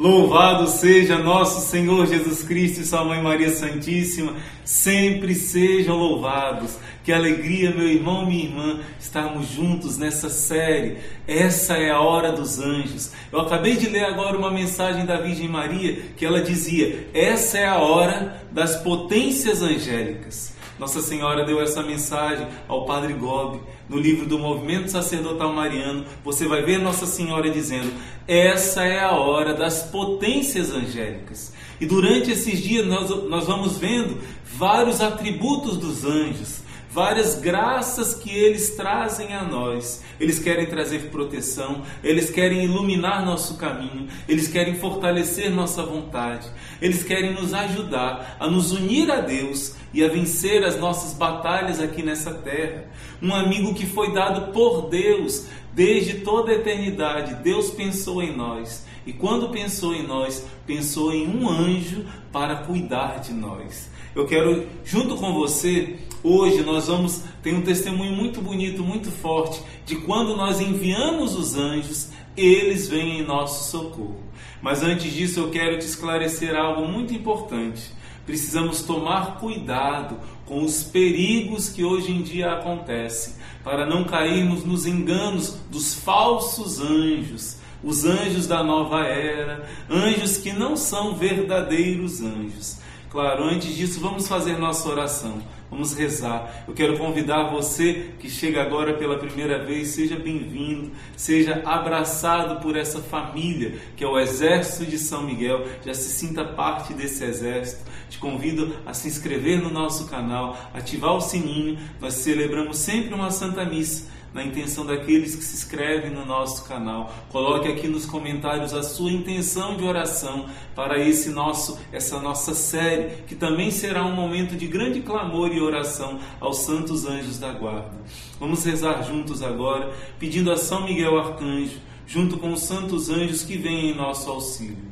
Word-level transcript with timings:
Louvado 0.00 0.66
seja 0.66 1.18
nosso 1.18 1.60
Senhor 1.60 2.06
Jesus 2.06 2.42
Cristo 2.42 2.80
e 2.80 2.86
Sua 2.86 3.04
Mãe 3.04 3.22
Maria 3.22 3.50
Santíssima, 3.50 4.34
sempre 4.64 5.34
sejam 5.34 5.94
louvados. 5.94 6.78
Que 7.04 7.12
alegria, 7.12 7.70
meu 7.70 7.86
irmão, 7.86 8.24
minha 8.24 8.44
irmã, 8.44 8.80
estarmos 8.98 9.48
juntos 9.48 9.98
nessa 9.98 10.30
série. 10.30 10.96
Essa 11.28 11.74
é 11.74 11.90
a 11.90 12.00
hora 12.00 12.32
dos 12.32 12.58
anjos. 12.58 13.12
Eu 13.30 13.40
acabei 13.40 13.76
de 13.76 13.90
ler 13.90 14.06
agora 14.06 14.38
uma 14.38 14.50
mensagem 14.50 15.04
da 15.04 15.18
Virgem 15.18 15.48
Maria 15.48 16.00
que 16.16 16.24
ela 16.24 16.40
dizia: 16.40 17.06
essa 17.12 17.58
é 17.58 17.68
a 17.68 17.76
hora 17.76 18.42
das 18.50 18.76
potências 18.76 19.60
angélicas. 19.60 20.54
Nossa 20.78 21.02
Senhora 21.02 21.44
deu 21.44 21.60
essa 21.60 21.82
mensagem 21.82 22.46
ao 22.66 22.86
Padre 22.86 23.12
Gobi 23.12 23.60
no 23.90 23.98
livro 23.98 24.24
do 24.24 24.38
Movimento 24.38 24.88
Sacerdotal 24.88 25.52
Mariano. 25.52 26.04
Você 26.24 26.46
vai 26.46 26.62
ver 26.62 26.78
Nossa 26.78 27.04
Senhora 27.04 27.50
dizendo: 27.50 27.92
essa 28.26 28.84
é 28.84 29.00
a 29.00 29.10
hora 29.10 29.52
das 29.52 29.82
potências 29.82 30.70
angélicas. 30.70 31.52
E 31.80 31.84
durante 31.84 32.30
esses 32.30 32.62
dias 32.62 32.86
nós, 32.86 33.10
nós 33.28 33.46
vamos 33.46 33.76
vendo 33.76 34.18
vários 34.44 35.00
atributos 35.00 35.76
dos 35.76 36.04
anjos 36.04 36.60
várias 36.92 37.36
graças 37.36 38.14
que 38.14 38.30
eles 38.30 38.70
trazem 38.70 39.32
a 39.34 39.44
nós. 39.44 40.02
Eles 40.18 40.38
querem 40.38 40.66
trazer 40.66 41.10
proteção, 41.10 41.82
eles 42.02 42.30
querem 42.30 42.64
iluminar 42.64 43.24
nosso 43.24 43.56
caminho, 43.56 44.08
eles 44.28 44.48
querem 44.48 44.74
fortalecer 44.74 45.50
nossa 45.50 45.82
vontade, 45.82 46.48
eles 46.80 47.02
querem 47.02 47.32
nos 47.32 47.54
ajudar 47.54 48.36
a 48.38 48.48
nos 48.48 48.72
unir 48.72 49.10
a 49.10 49.20
Deus 49.20 49.76
e 49.92 50.04
a 50.04 50.08
vencer 50.08 50.64
as 50.64 50.78
nossas 50.78 51.14
batalhas 51.14 51.80
aqui 51.80 52.02
nessa 52.02 52.32
terra. 52.32 52.84
Um 53.20 53.34
amigo 53.34 53.74
que 53.74 53.86
foi 53.86 54.12
dado 54.12 54.52
por 54.52 54.88
Deus 54.88 55.46
desde 55.72 56.20
toda 56.20 56.52
a 56.52 56.54
eternidade. 56.54 57.42
Deus 57.42 57.70
pensou 57.70 58.22
em 58.22 58.36
nós. 58.36 58.86
E 59.06 59.12
quando 59.12 59.50
pensou 59.50 59.94
em 59.94 60.06
nós, 60.06 60.46
pensou 60.66 61.12
em 61.12 61.26
um 61.26 61.48
anjo 61.48 62.04
para 62.32 62.56
cuidar 62.56 63.20
de 63.20 63.32
nós. 63.32 63.90
Eu 64.14 64.26
quero, 64.26 64.66
junto 64.84 65.16
com 65.16 65.32
você, 65.32 65.96
hoje 66.22 66.62
nós 66.62 66.88
vamos 66.88 67.22
ter 67.42 67.54
um 67.54 67.62
testemunho 67.62 68.12
muito 68.12 68.40
bonito, 68.40 68.82
muito 68.82 69.10
forte, 69.10 69.60
de 69.86 69.96
quando 69.96 70.36
nós 70.36 70.60
enviamos 70.60 71.36
os 71.36 71.56
anjos, 71.56 72.10
eles 72.36 72.88
vêm 72.88 73.20
em 73.20 73.26
nosso 73.26 73.70
socorro. 73.70 74.20
Mas 74.60 74.82
antes 74.82 75.12
disso, 75.12 75.40
eu 75.40 75.50
quero 75.50 75.78
te 75.78 75.86
esclarecer 75.86 76.54
algo 76.54 76.86
muito 76.86 77.14
importante. 77.14 77.92
Precisamos 78.30 78.82
tomar 78.82 79.40
cuidado 79.40 80.16
com 80.46 80.62
os 80.62 80.84
perigos 80.84 81.68
que 81.68 81.82
hoje 81.82 82.12
em 82.12 82.22
dia 82.22 82.52
acontecem, 82.52 83.34
para 83.64 83.84
não 83.84 84.04
cairmos 84.04 84.64
nos 84.64 84.86
enganos 84.86 85.58
dos 85.68 85.96
falsos 85.96 86.78
anjos, 86.80 87.56
os 87.82 88.04
anjos 88.04 88.46
da 88.46 88.62
nova 88.62 89.04
era, 89.04 89.68
anjos 89.90 90.36
que 90.36 90.52
não 90.52 90.76
são 90.76 91.16
verdadeiros 91.16 92.20
anjos. 92.20 92.78
Claro, 93.10 93.42
antes 93.42 93.74
disso, 93.74 93.98
vamos 93.98 94.28
fazer 94.28 94.56
nossa 94.56 94.88
oração. 94.88 95.42
Vamos 95.70 95.92
rezar. 95.92 96.64
Eu 96.66 96.74
quero 96.74 96.98
convidar 96.98 97.44
você 97.44 98.10
que 98.18 98.28
chega 98.28 98.60
agora 98.60 98.94
pela 98.94 99.16
primeira 99.18 99.64
vez, 99.64 99.88
seja 99.88 100.16
bem-vindo, 100.16 100.90
seja 101.16 101.62
abraçado 101.64 102.60
por 102.60 102.76
essa 102.76 103.00
família 103.00 103.78
que 103.96 104.02
é 104.02 104.06
o 104.06 104.18
Exército 104.18 104.84
de 104.84 104.98
São 104.98 105.22
Miguel. 105.22 105.64
Já 105.86 105.94
se 105.94 106.10
sinta 106.10 106.44
parte 106.44 106.92
desse 106.92 107.22
exército. 107.22 107.88
Te 108.08 108.18
convido 108.18 108.74
a 108.84 108.92
se 108.92 109.06
inscrever 109.06 109.62
no 109.62 109.70
nosso 109.70 110.08
canal, 110.08 110.58
ativar 110.74 111.14
o 111.14 111.20
sininho. 111.20 111.78
Nós 112.00 112.14
celebramos 112.14 112.76
sempre 112.76 113.14
uma 113.14 113.30
Santa 113.30 113.64
Missa 113.64 114.10
na 114.32 114.44
intenção 114.44 114.86
daqueles 114.86 115.34
que 115.34 115.42
se 115.42 115.56
inscrevem 115.56 116.10
no 116.10 116.24
nosso 116.24 116.64
canal. 116.64 117.12
Coloque 117.30 117.68
aqui 117.68 117.88
nos 117.88 118.06
comentários 118.06 118.72
a 118.72 118.82
sua 118.82 119.10
intenção 119.10 119.76
de 119.76 119.84
oração 119.84 120.46
para 120.74 120.98
esse 120.98 121.30
nosso 121.30 121.78
essa 121.92 122.20
nossa 122.20 122.54
série, 122.54 123.22
que 123.26 123.34
também 123.34 123.70
será 123.70 124.04
um 124.04 124.14
momento 124.14 124.56
de 124.56 124.66
grande 124.66 125.00
clamor 125.00 125.50
e 125.52 125.60
oração 125.60 126.18
aos 126.40 126.58
santos 126.58 127.04
anjos 127.04 127.38
da 127.38 127.52
guarda. 127.52 127.98
Vamos 128.38 128.64
rezar 128.64 129.02
juntos 129.02 129.42
agora, 129.42 129.92
pedindo 130.18 130.50
a 130.50 130.56
São 130.56 130.84
Miguel 130.84 131.18
Arcanjo, 131.18 131.78
junto 132.06 132.38
com 132.38 132.52
os 132.52 132.62
santos 132.62 133.10
anjos 133.10 133.42
que 133.42 133.56
vêm 133.56 133.90
em 133.90 133.94
nosso 133.94 134.30
auxílio. 134.30 134.90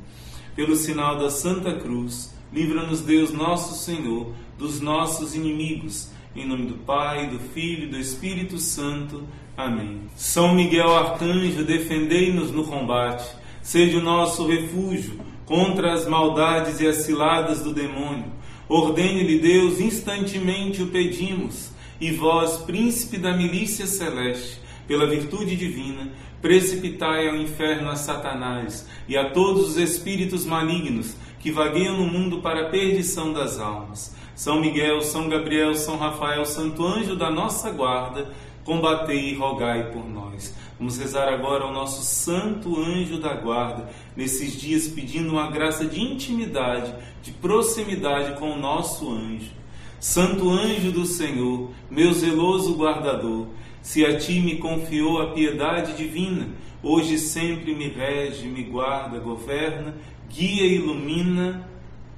Pelo 0.54 0.74
sinal 0.74 1.16
da 1.16 1.30
Santa 1.30 1.74
Cruz, 1.74 2.34
livra-nos 2.52 3.00
Deus 3.00 3.32
nosso 3.32 3.82
Senhor 3.82 4.32
dos 4.58 4.80
nossos 4.80 5.34
inimigos 5.34 6.10
em 6.38 6.46
nome 6.46 6.66
do 6.66 6.74
Pai, 6.74 7.26
do 7.26 7.40
Filho 7.40 7.84
e 7.84 7.88
do 7.88 7.98
Espírito 7.98 8.58
Santo. 8.58 9.26
Amém. 9.56 10.02
São 10.14 10.54
Miguel 10.54 10.94
Arcanjo, 10.94 11.64
defendei-nos 11.64 12.52
no 12.52 12.64
combate. 12.64 13.28
Seja 13.60 13.98
o 13.98 14.02
nosso 14.02 14.46
refúgio 14.46 15.20
contra 15.44 15.92
as 15.92 16.06
maldades 16.06 16.80
e 16.80 16.86
as 16.86 16.98
ciladas 16.98 17.62
do 17.62 17.74
demônio. 17.74 18.26
Ordene-lhe 18.68 19.40
Deus, 19.40 19.80
instantemente 19.80 20.80
o 20.80 20.86
pedimos. 20.86 21.72
E 22.00 22.12
vós, 22.12 22.58
príncipe 22.58 23.18
da 23.18 23.36
milícia 23.36 23.86
celeste, 23.88 24.60
pela 24.86 25.08
virtude 25.08 25.56
divina, 25.56 26.12
precipitai 26.40 27.28
ao 27.28 27.34
inferno 27.34 27.90
a 27.90 27.96
Satanás 27.96 28.86
e 29.08 29.16
a 29.16 29.30
todos 29.30 29.70
os 29.70 29.76
espíritos 29.76 30.46
malignos 30.46 31.16
que 31.38 31.50
vagueiam 31.50 31.96
no 31.96 32.06
mundo 32.06 32.38
para 32.38 32.62
a 32.66 32.70
perdição 32.70 33.32
das 33.32 33.58
almas. 33.58 34.14
São 34.34 34.60
Miguel, 34.60 35.00
São 35.02 35.28
Gabriel, 35.28 35.74
São 35.74 35.96
Rafael, 35.96 36.44
Santo 36.44 36.86
Anjo 36.86 37.16
da 37.16 37.30
nossa 37.30 37.70
guarda, 37.70 38.30
combatei 38.64 39.30
e 39.30 39.34
rogai 39.34 39.90
por 39.90 40.08
nós. 40.08 40.54
Vamos 40.78 40.96
rezar 40.96 41.28
agora 41.28 41.64
ao 41.64 41.72
nosso 41.72 42.02
Santo 42.02 42.78
Anjo 42.78 43.18
da 43.18 43.34
Guarda, 43.34 43.90
nesses 44.16 44.52
dias 44.52 44.86
pedindo 44.86 45.32
uma 45.32 45.50
graça 45.50 45.84
de 45.84 46.00
intimidade, 46.00 46.94
de 47.20 47.32
proximidade 47.32 48.38
com 48.38 48.52
o 48.52 48.58
nosso 48.58 49.10
anjo. 49.12 49.50
Santo 49.98 50.48
Anjo 50.48 50.92
do 50.92 51.04
Senhor, 51.04 51.70
meu 51.90 52.12
zeloso 52.12 52.76
guardador, 52.76 53.48
se 53.82 54.06
a 54.06 54.16
ti 54.16 54.38
me 54.38 54.58
confiou 54.58 55.20
a 55.20 55.32
piedade 55.32 55.96
divina, 55.96 56.48
hoje 56.80 57.18
sempre 57.18 57.74
me 57.74 57.88
rege, 57.88 58.46
me 58.46 58.62
guarda, 58.62 59.18
governa, 59.18 59.96
guia 60.28 60.66
e 60.66 60.76
ilumina. 60.76 61.68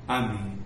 Amém. 0.07 0.59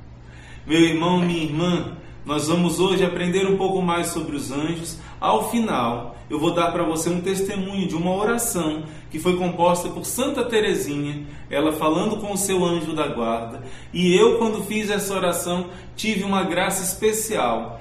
Meu 0.66 0.81
irmão, 0.81 1.21
minha 1.21 1.44
irmã, 1.44 1.97
nós 2.25 2.49
vamos 2.49 2.81
hoje 2.81 3.05
aprender 3.05 3.47
um 3.47 3.56
pouco 3.56 3.82
mais 3.82 4.09
sobre 4.09 4.34
os 4.34 4.50
anjos. 4.50 4.99
Ao 5.21 5.50
final, 5.50 6.16
eu 6.31 6.41
vou 6.41 6.54
dar 6.54 6.72
para 6.72 6.83
você 6.83 7.10
um 7.10 7.21
testemunho 7.21 7.87
de 7.87 7.94
uma 7.94 8.15
oração 8.15 8.84
que 9.10 9.19
foi 9.19 9.37
composta 9.37 9.91
por 9.91 10.04
Santa 10.04 10.44
Teresinha, 10.44 11.27
ela 11.50 11.72
falando 11.72 12.16
com 12.16 12.33
o 12.33 12.37
seu 12.37 12.65
anjo 12.65 12.94
da 12.94 13.06
guarda. 13.09 13.62
E 13.93 14.15
eu, 14.15 14.38
quando 14.38 14.65
fiz 14.65 14.88
essa 14.91 15.15
oração, 15.15 15.69
tive 15.94 16.25
uma 16.25 16.43
graça 16.43 16.83
especial. 16.83 17.81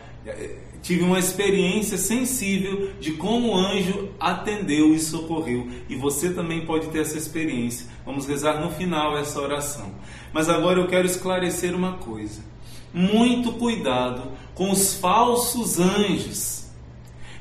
Tive 0.83 1.01
uma 1.01 1.17
experiência 1.17 1.97
sensível 1.97 2.91
de 2.99 3.13
como 3.13 3.53
o 3.53 3.55
anjo 3.55 4.09
atendeu 4.19 4.93
e 4.93 4.99
socorreu. 4.99 5.67
E 5.89 5.95
você 5.95 6.31
também 6.31 6.65
pode 6.65 6.89
ter 6.89 6.99
essa 6.99 7.17
experiência. 7.17 7.87
Vamos 8.05 8.27
rezar 8.27 8.61
no 8.61 8.69
final 8.69 9.17
essa 9.17 9.41
oração. 9.41 9.95
Mas 10.31 10.49
agora 10.49 10.79
eu 10.79 10.87
quero 10.87 11.07
esclarecer 11.07 11.73
uma 11.73 11.93
coisa 11.93 12.53
muito 12.93 13.53
cuidado 13.53 14.31
com 14.53 14.69
os 14.69 14.93
falsos 14.93 15.79
anjos. 15.79 16.69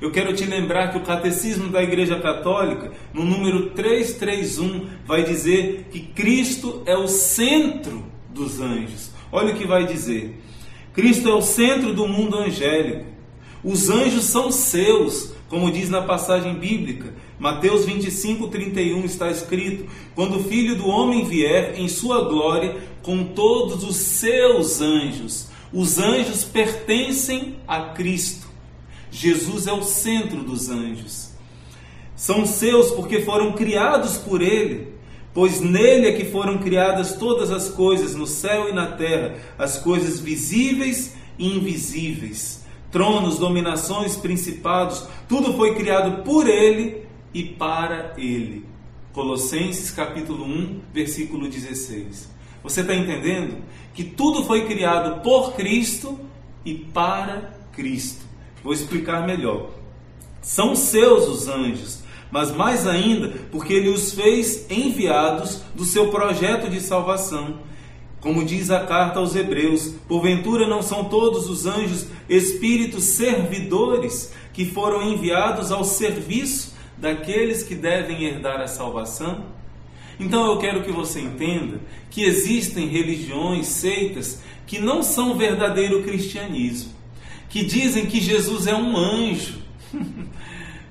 Eu 0.01 0.11
quero 0.11 0.35
te 0.35 0.45
lembrar 0.45 0.91
que 0.91 0.99
o 0.99 1.03
Catecismo 1.03 1.69
da 1.69 1.83
Igreja 1.83 2.19
Católica, 2.19 2.91
no 3.13 3.25
número 3.25 3.71
331, 3.71 4.89
vai 5.07 5.23
dizer 5.23 5.89
que 5.93 6.01
Cristo 6.01 6.83
é 6.87 6.97
o 6.97 7.07
centro 7.07 8.05
dos 8.31 8.61
anjos. 8.61 9.13
Olha 9.31 9.55
o 9.55 9.57
que 9.57 9.67
vai 9.67 9.87
dizer: 9.87 10.41
Cristo 10.93 11.29
é 11.29 11.35
o 11.35 11.43
centro 11.43 11.95
do 11.95 12.09
mundo 12.09 12.37
angélico. 12.37 13.12
Os 13.65 13.89
anjos 13.89 14.25
são 14.25 14.50
seus, 14.50 15.33
como 15.49 15.71
diz 15.71 15.89
na 15.89 16.03
passagem 16.03 16.55
bíblica. 16.55 17.15
Mateus 17.39 17.84
25, 17.84 18.49
31 18.49 19.05
está 19.05 19.31
escrito: 19.31 19.87
Quando 20.15 20.39
o 20.39 20.45
filho 20.45 20.77
do 20.77 20.87
homem 20.89 21.25
vier 21.25 21.78
em 21.78 21.89
sua 21.89 22.28
glória 22.28 22.76
com 23.03 23.25
todos 23.25 23.85
os 23.85 23.97
seus 23.97 24.81
anjos. 24.81 25.49
Os 25.73 25.99
anjos 25.99 26.44
pertencem 26.44 27.56
a 27.67 27.81
Cristo. 27.81 28.47
Jesus 29.11 29.67
é 29.67 29.73
o 29.73 29.82
centro 29.82 30.43
dos 30.43 30.69
anjos. 30.69 31.31
São 32.14 32.47
seus 32.47 32.91
porque 32.93 33.23
foram 33.23 33.53
criados 33.53 34.17
por 34.17 34.43
Ele, 34.43 34.88
pois 35.35 35.61
nele 35.61 36.09
é 36.09 36.12
que 36.12 36.26
foram 36.26 36.59
criadas 36.59 37.17
todas 37.17 37.50
as 37.50 37.69
coisas 37.69 38.14
no 38.14 38.26
céu 38.26 38.69
e 38.69 38.73
na 38.73 38.93
terra, 38.93 39.35
as 39.59 39.79
coisas 39.79 40.20
visíveis 40.20 41.14
e 41.38 41.56
invisíveis, 41.56 42.62
tronos, 42.93 43.39
dominações, 43.39 44.17
principados, 44.17 45.09
tudo 45.27 45.55
foi 45.55 45.75
criado 45.75 46.23
por 46.23 46.47
Ele 46.47 47.05
e 47.33 47.43
para 47.43 48.12
Ele. 48.19 48.67
Colossenses 49.15 49.91
capítulo 49.91 50.44
1, 50.44 50.81
versículo 50.93 51.49
16. 51.49 52.31
Você 52.62 52.83
está 52.83 52.94
entendendo? 52.94 53.56
Que 53.94 54.05
tudo 54.05 54.44
foi 54.44 54.67
criado 54.67 55.23
por 55.23 55.55
Cristo 55.55 56.21
e 56.65 56.75
para 56.75 57.55
Cristo. 57.73 58.25
Vou 58.62 58.73
explicar 58.73 59.27
melhor. 59.27 59.71
São 60.43 60.77
seus 60.77 61.29
os 61.29 61.49
anjos, 61.49 62.03
mas 62.31 62.53
mais 62.53 62.87
ainda 62.87 63.29
porque 63.50 63.73
ele 63.73 63.88
os 63.88 64.12
fez 64.12 64.71
enviados 64.71 65.62
do 65.75 65.85
seu 65.85 66.09
projeto 66.11 66.71
de 66.71 66.81
salvação. 66.81 67.59
Como 68.23 68.45
diz 68.45 68.71
a 68.71 68.87
carta 68.87 69.19
aos 69.19 69.35
Hebreus, 69.35 69.95
porventura 70.07 70.69
não 70.69 70.81
são 70.81 71.05
todos 71.07 71.51
os 71.51 71.67
anjos 71.67 72.07
espíritos 72.29 73.03
servidores 73.03 74.33
que 74.53 74.65
foram 74.65 75.03
enviados 75.03 75.73
ao 75.73 75.83
serviço 75.83 76.73
daqueles 76.97 77.65
que 77.65 77.75
devem 77.75 78.23
herdar 78.23 78.61
a 78.61 78.69
salvação? 78.69 79.45
Então 80.21 80.47
eu 80.47 80.59
quero 80.59 80.85
que 80.85 80.93
você 80.93 81.21
entenda 81.21 81.81
que 82.11 82.23
existem 82.23 82.87
religiões, 82.87 83.67
seitas, 83.67 84.41
que 84.69 84.79
não 84.79 85.03
são 85.03 85.37
verdadeiro 85.37 86.05
cristianismo, 86.05 86.93
que 87.49 87.65
dizem 87.65 88.07
que 88.07 88.21
Jesus 88.21 88.69
é 88.69 88.75
um 88.75 88.97
anjo. 88.97 89.61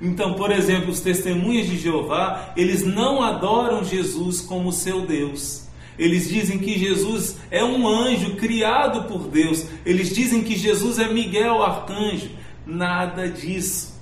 Então, 0.03 0.33
por 0.33 0.51
exemplo, 0.51 0.89
os 0.89 0.99
testemunhas 0.99 1.67
de 1.67 1.77
Jeová, 1.77 2.53
eles 2.57 2.83
não 2.83 3.21
adoram 3.21 3.83
Jesus 3.83 4.41
como 4.41 4.71
seu 4.71 5.05
Deus. 5.05 5.67
Eles 5.97 6.29
dizem 6.29 6.57
que 6.57 6.77
Jesus 6.77 7.37
é 7.49 7.63
um 7.63 7.87
anjo 7.87 8.35
criado 8.35 9.07
por 9.07 9.27
Deus. 9.27 9.65
Eles 9.85 10.13
dizem 10.13 10.43
que 10.43 10.55
Jesus 10.55 10.99
é 10.99 11.07
Miguel 11.11 11.61
arcanjo. 11.61 12.29
Nada 12.65 13.29
disso. 13.29 13.99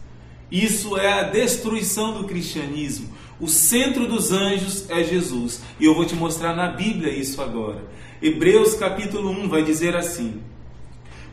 Isso 0.51 0.97
é 0.97 1.12
a 1.19 1.24
destruição 1.24 2.13
do 2.13 2.25
cristianismo. 2.25 3.09
O 3.39 3.47
centro 3.47 4.07
dos 4.07 4.31
anjos 4.31 4.89
é 4.89 5.03
Jesus. 5.03 5.62
E 5.80 5.86
eu 5.86 5.95
vou 5.95 6.06
te 6.06 6.15
mostrar 6.15 6.56
na 6.56 6.68
Bíblia 6.68 7.13
isso 7.13 7.41
agora. 7.41 7.83
Hebreus 8.21 8.75
capítulo 8.75 9.30
1 9.30 9.47
vai 9.47 9.63
dizer 9.63 9.95
assim: 9.95 10.42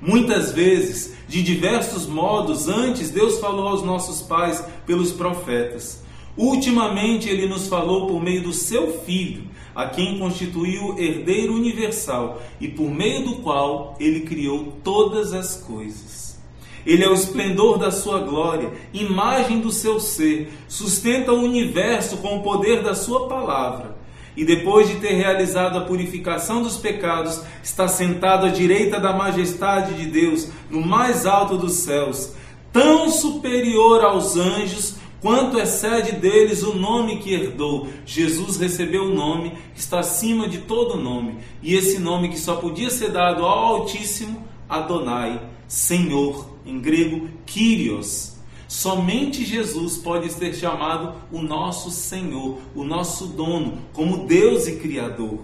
Muitas 0.01 0.53
vezes, 0.53 1.15
de 1.27 1.43
diversos 1.43 2.07
modos, 2.07 2.69
antes 2.69 3.11
Deus 3.11 3.41
falou 3.41 3.69
aos 3.69 3.83
nossos 3.83 4.23
pais 4.23 4.65
pelos 4.87 5.11
profetas. 5.11 6.05
Ultimamente, 6.37 7.29
ele 7.29 7.49
nos 7.49 7.67
falou 7.67 8.07
por 8.07 8.23
meio 8.23 8.43
do 8.43 8.53
seu 8.53 9.01
Filho, 9.05 9.45
a 9.77 9.87
quem 9.87 10.19
constituiu 10.19 10.99
herdeiro 10.99 11.53
universal 11.53 12.41
e 12.59 12.67
por 12.67 12.91
meio 12.91 13.27
do 13.27 13.37
qual 13.37 13.95
ele 14.01 14.21
criou 14.21 14.73
todas 14.83 15.35
as 15.35 15.57
coisas. 15.57 16.41
Ele 16.87 17.05
é 17.05 17.09
o 17.11 17.15
esplendor 17.15 17.77
da 17.77 17.91
sua 17.91 18.21
glória, 18.21 18.73
imagem 18.95 19.61
do 19.61 19.71
seu 19.71 20.01
ser, 20.01 20.51
sustenta 20.67 21.31
o 21.33 21.43
universo 21.43 22.17
com 22.19 22.39
o 22.39 22.43
poder 22.43 22.83
da 22.83 22.95
sua 22.95 23.29
palavra. 23.29 23.97
E 24.35 24.45
depois 24.45 24.89
de 24.89 24.97
ter 24.97 25.13
realizado 25.13 25.77
a 25.77 25.83
purificação 25.83 26.63
dos 26.63 26.79
pecados, 26.79 27.43
está 27.63 27.87
sentado 27.87 28.47
à 28.47 28.49
direita 28.49 28.99
da 28.99 29.13
majestade 29.13 29.95
de 29.95 30.07
Deus, 30.07 30.49
no 30.71 30.81
mais 30.81 31.27
alto 31.27 31.59
dos 31.59 31.73
céus, 31.75 32.35
tão 32.73 33.11
superior 33.11 34.05
aos 34.05 34.37
anjos, 34.37 34.97
quanto 35.21 35.59
excede 35.59 36.13
deles 36.13 36.63
o 36.63 36.75
nome 36.75 37.19
que 37.19 37.33
herdou. 37.33 37.89
Jesus 38.05 38.57
recebeu 38.57 39.05
o 39.05 39.11
um 39.11 39.15
nome 39.15 39.53
que 39.75 39.81
está 39.81 40.01
acima 40.01 40.49
de 40.49 40.59
todo 40.59 41.01
nome, 41.01 41.37
e 41.63 41.75
esse 41.75 41.99
nome 41.99 42.29
que 42.29 42.39
só 42.39 42.57
podia 42.57 42.91
ser 42.91 43.11
dado 43.11 43.45
ao 43.45 43.81
Altíssimo, 43.81 44.45
Adonai, 44.69 45.41
Senhor 45.67 46.57
em 46.67 46.81
grego, 46.81 47.29
Kyrios. 47.47 48.35
Somente 48.67 49.45
Jesus 49.45 49.97
pode 49.97 50.31
ser 50.33 50.53
chamado 50.53 51.15
o 51.31 51.41
nosso 51.41 51.91
Senhor, 51.91 52.59
o 52.75 52.83
nosso 52.83 53.29
dono, 53.29 53.79
como 53.93 54.27
Deus 54.27 54.67
e 54.67 54.77
Criador. 54.77 55.39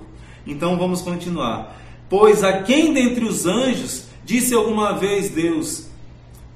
Então 0.44 0.76
vamos 0.76 1.00
continuar. 1.00 1.80
Pois 2.10 2.42
a 2.42 2.62
quem 2.62 2.92
dentre 2.92 3.24
os 3.24 3.46
anjos 3.46 4.06
disse 4.24 4.52
alguma 4.52 4.92
vez 4.92 5.30
Deus: 5.30 5.86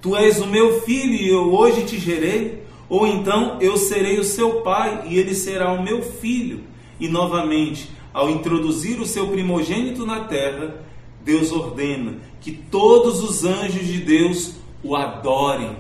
Tu 0.03 0.17
és 0.17 0.41
o 0.41 0.47
meu 0.47 0.83
filho 0.83 1.15
e 1.15 1.29
eu 1.29 1.55
hoje 1.55 1.85
te 1.85 1.99
gerei? 1.99 2.66
Ou 2.88 3.06
então 3.06 3.59
eu 3.61 3.77
serei 3.77 4.19
o 4.19 4.25
seu 4.25 4.62
pai 4.62 5.05
e 5.09 5.19
ele 5.19 5.35
será 5.35 5.73
o 5.73 5.83
meu 5.83 6.03
filho? 6.03 6.65
E 7.00 7.09
novamente, 7.09 7.91
ao 8.12 8.31
introduzir 8.31 9.00
o 9.00 9.06
seu 9.06 9.29
primogênito 9.29 10.06
na 10.06 10.21
terra, 10.21 10.83
Deus 11.25 11.50
ordena 11.50 12.15
que 12.41 12.53
todos 12.53 13.23
os 13.23 13.44
anjos 13.44 13.87
de 13.87 13.99
Deus 13.99 14.55
o 14.83 14.94
adorem. 14.94 15.77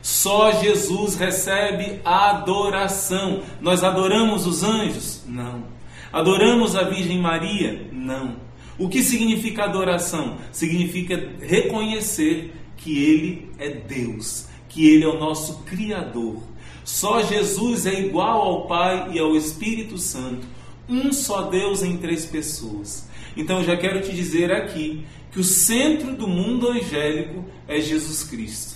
Só 0.00 0.52
Jesus 0.52 1.16
recebe 1.16 2.00
adoração. 2.04 3.42
Nós 3.60 3.84
adoramos 3.84 4.46
os 4.46 4.62
anjos? 4.62 5.22
Não. 5.26 5.64
Adoramos 6.12 6.76
a 6.76 6.84
Virgem 6.84 7.18
Maria? 7.18 7.88
Não. 7.92 8.36
O 8.78 8.88
que 8.88 9.02
significa 9.02 9.64
adoração? 9.64 10.36
Significa 10.50 11.32
reconhecer 11.40 12.52
que 12.76 13.02
Ele 13.02 13.48
é 13.58 13.70
Deus, 13.70 14.48
que 14.74 14.90
Ele 14.90 15.04
é 15.04 15.08
o 15.08 15.18
nosso 15.18 15.60
Criador. 15.60 16.42
Só 16.84 17.22
Jesus 17.22 17.86
é 17.86 18.00
igual 18.00 18.42
ao 18.42 18.66
Pai 18.66 19.12
e 19.12 19.18
ao 19.20 19.36
Espírito 19.36 19.96
Santo, 19.96 20.46
um 20.88 21.12
só 21.12 21.42
Deus 21.42 21.82
em 21.84 21.96
três 21.96 22.26
pessoas. 22.26 23.08
Então 23.36 23.58
eu 23.58 23.64
já 23.64 23.76
quero 23.76 24.02
te 24.02 24.12
dizer 24.12 24.52
aqui 24.52 25.06
que 25.30 25.38
o 25.38 25.44
centro 25.44 26.14
do 26.14 26.26
mundo 26.26 26.68
angélico 26.68 27.44
é 27.68 27.80
Jesus 27.80 28.24
Cristo. 28.24 28.74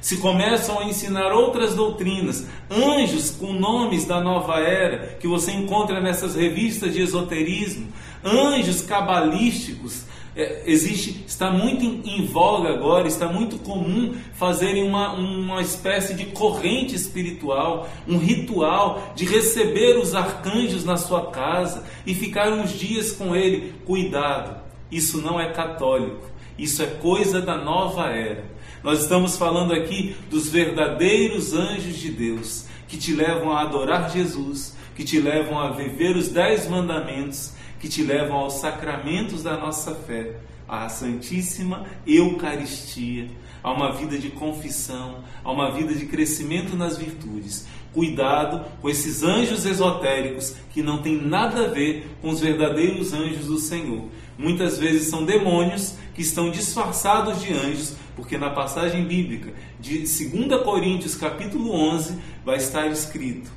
Se 0.00 0.16
começam 0.16 0.78
a 0.78 0.84
ensinar 0.84 1.32
outras 1.32 1.74
doutrinas, 1.74 2.46
anjos 2.70 3.30
com 3.30 3.52
nomes 3.52 4.04
da 4.04 4.20
nova 4.20 4.58
era, 4.60 5.16
que 5.20 5.28
você 5.28 5.50
encontra 5.52 6.00
nessas 6.00 6.34
revistas 6.34 6.92
de 6.92 7.02
esoterismo, 7.02 7.88
anjos 8.24 8.82
cabalísticos, 8.82 10.04
é, 10.34 10.62
existe, 10.64 11.24
está 11.26 11.50
muito 11.50 11.84
em, 11.84 12.02
em, 12.06 12.26
voga 12.26 12.70
agora, 12.70 13.06
está 13.06 13.28
muito 13.28 13.58
comum 13.58 14.14
fazerem 14.34 14.82
uma, 14.82 15.12
uma 15.12 15.60
espécie 15.60 16.14
de 16.14 16.26
corrente 16.26 16.94
espiritual, 16.94 17.88
um 18.08 18.16
ritual 18.16 19.12
de 19.14 19.26
receber 19.26 19.98
os 19.98 20.14
arcanjos 20.14 20.84
na 20.84 20.96
sua 20.96 21.30
casa 21.30 21.84
e 22.06 22.14
ficar 22.14 22.50
uns 22.50 22.70
dias 22.78 23.12
com 23.12 23.36
ele. 23.36 23.74
Cuidado, 23.84 24.58
isso 24.90 25.20
não 25.20 25.38
é 25.38 25.50
católico, 25.52 26.30
isso 26.58 26.82
é 26.82 26.86
coisa 26.86 27.40
da 27.42 27.58
nova 27.58 28.06
era. 28.06 28.44
Nós 28.82 29.02
estamos 29.02 29.36
falando 29.36 29.72
aqui 29.72 30.16
dos 30.30 30.48
verdadeiros 30.48 31.52
anjos 31.52 31.98
de 31.98 32.10
Deus, 32.10 32.66
que 32.88 32.96
te 32.96 33.12
levam 33.12 33.52
a 33.52 33.60
adorar 33.60 34.10
Jesus, 34.10 34.76
que 34.96 35.04
te 35.04 35.20
levam 35.20 35.58
a 35.58 35.70
viver 35.70 36.16
os 36.16 36.28
dez 36.28 36.68
mandamentos, 36.68 37.52
que 37.82 37.88
te 37.88 38.04
levam 38.04 38.36
aos 38.36 38.54
sacramentos 38.60 39.42
da 39.42 39.56
nossa 39.56 39.92
fé, 39.92 40.36
à 40.68 40.88
Santíssima 40.88 41.84
Eucaristia, 42.06 43.28
a 43.60 43.72
uma 43.72 43.92
vida 43.92 44.16
de 44.16 44.30
confissão, 44.30 45.24
a 45.42 45.50
uma 45.50 45.72
vida 45.72 45.92
de 45.92 46.06
crescimento 46.06 46.76
nas 46.76 46.96
virtudes. 46.96 47.66
Cuidado 47.92 48.64
com 48.80 48.88
esses 48.88 49.24
anjos 49.24 49.66
esotéricos 49.66 50.54
que 50.70 50.80
não 50.80 51.02
têm 51.02 51.20
nada 51.20 51.64
a 51.64 51.68
ver 51.68 52.08
com 52.22 52.30
os 52.30 52.38
verdadeiros 52.38 53.12
anjos 53.12 53.46
do 53.46 53.58
Senhor. 53.58 54.04
Muitas 54.38 54.78
vezes 54.78 55.10
são 55.10 55.24
demônios 55.24 55.96
que 56.14 56.22
estão 56.22 56.52
disfarçados 56.52 57.42
de 57.42 57.52
anjos, 57.52 57.96
porque 58.14 58.38
na 58.38 58.50
passagem 58.50 59.04
bíblica 59.04 59.52
de 59.80 59.98
2 59.98 60.62
Coríntios 60.62 61.16
capítulo 61.16 61.72
11 61.72 62.16
vai 62.44 62.58
estar 62.58 62.86
escrito 62.86 63.50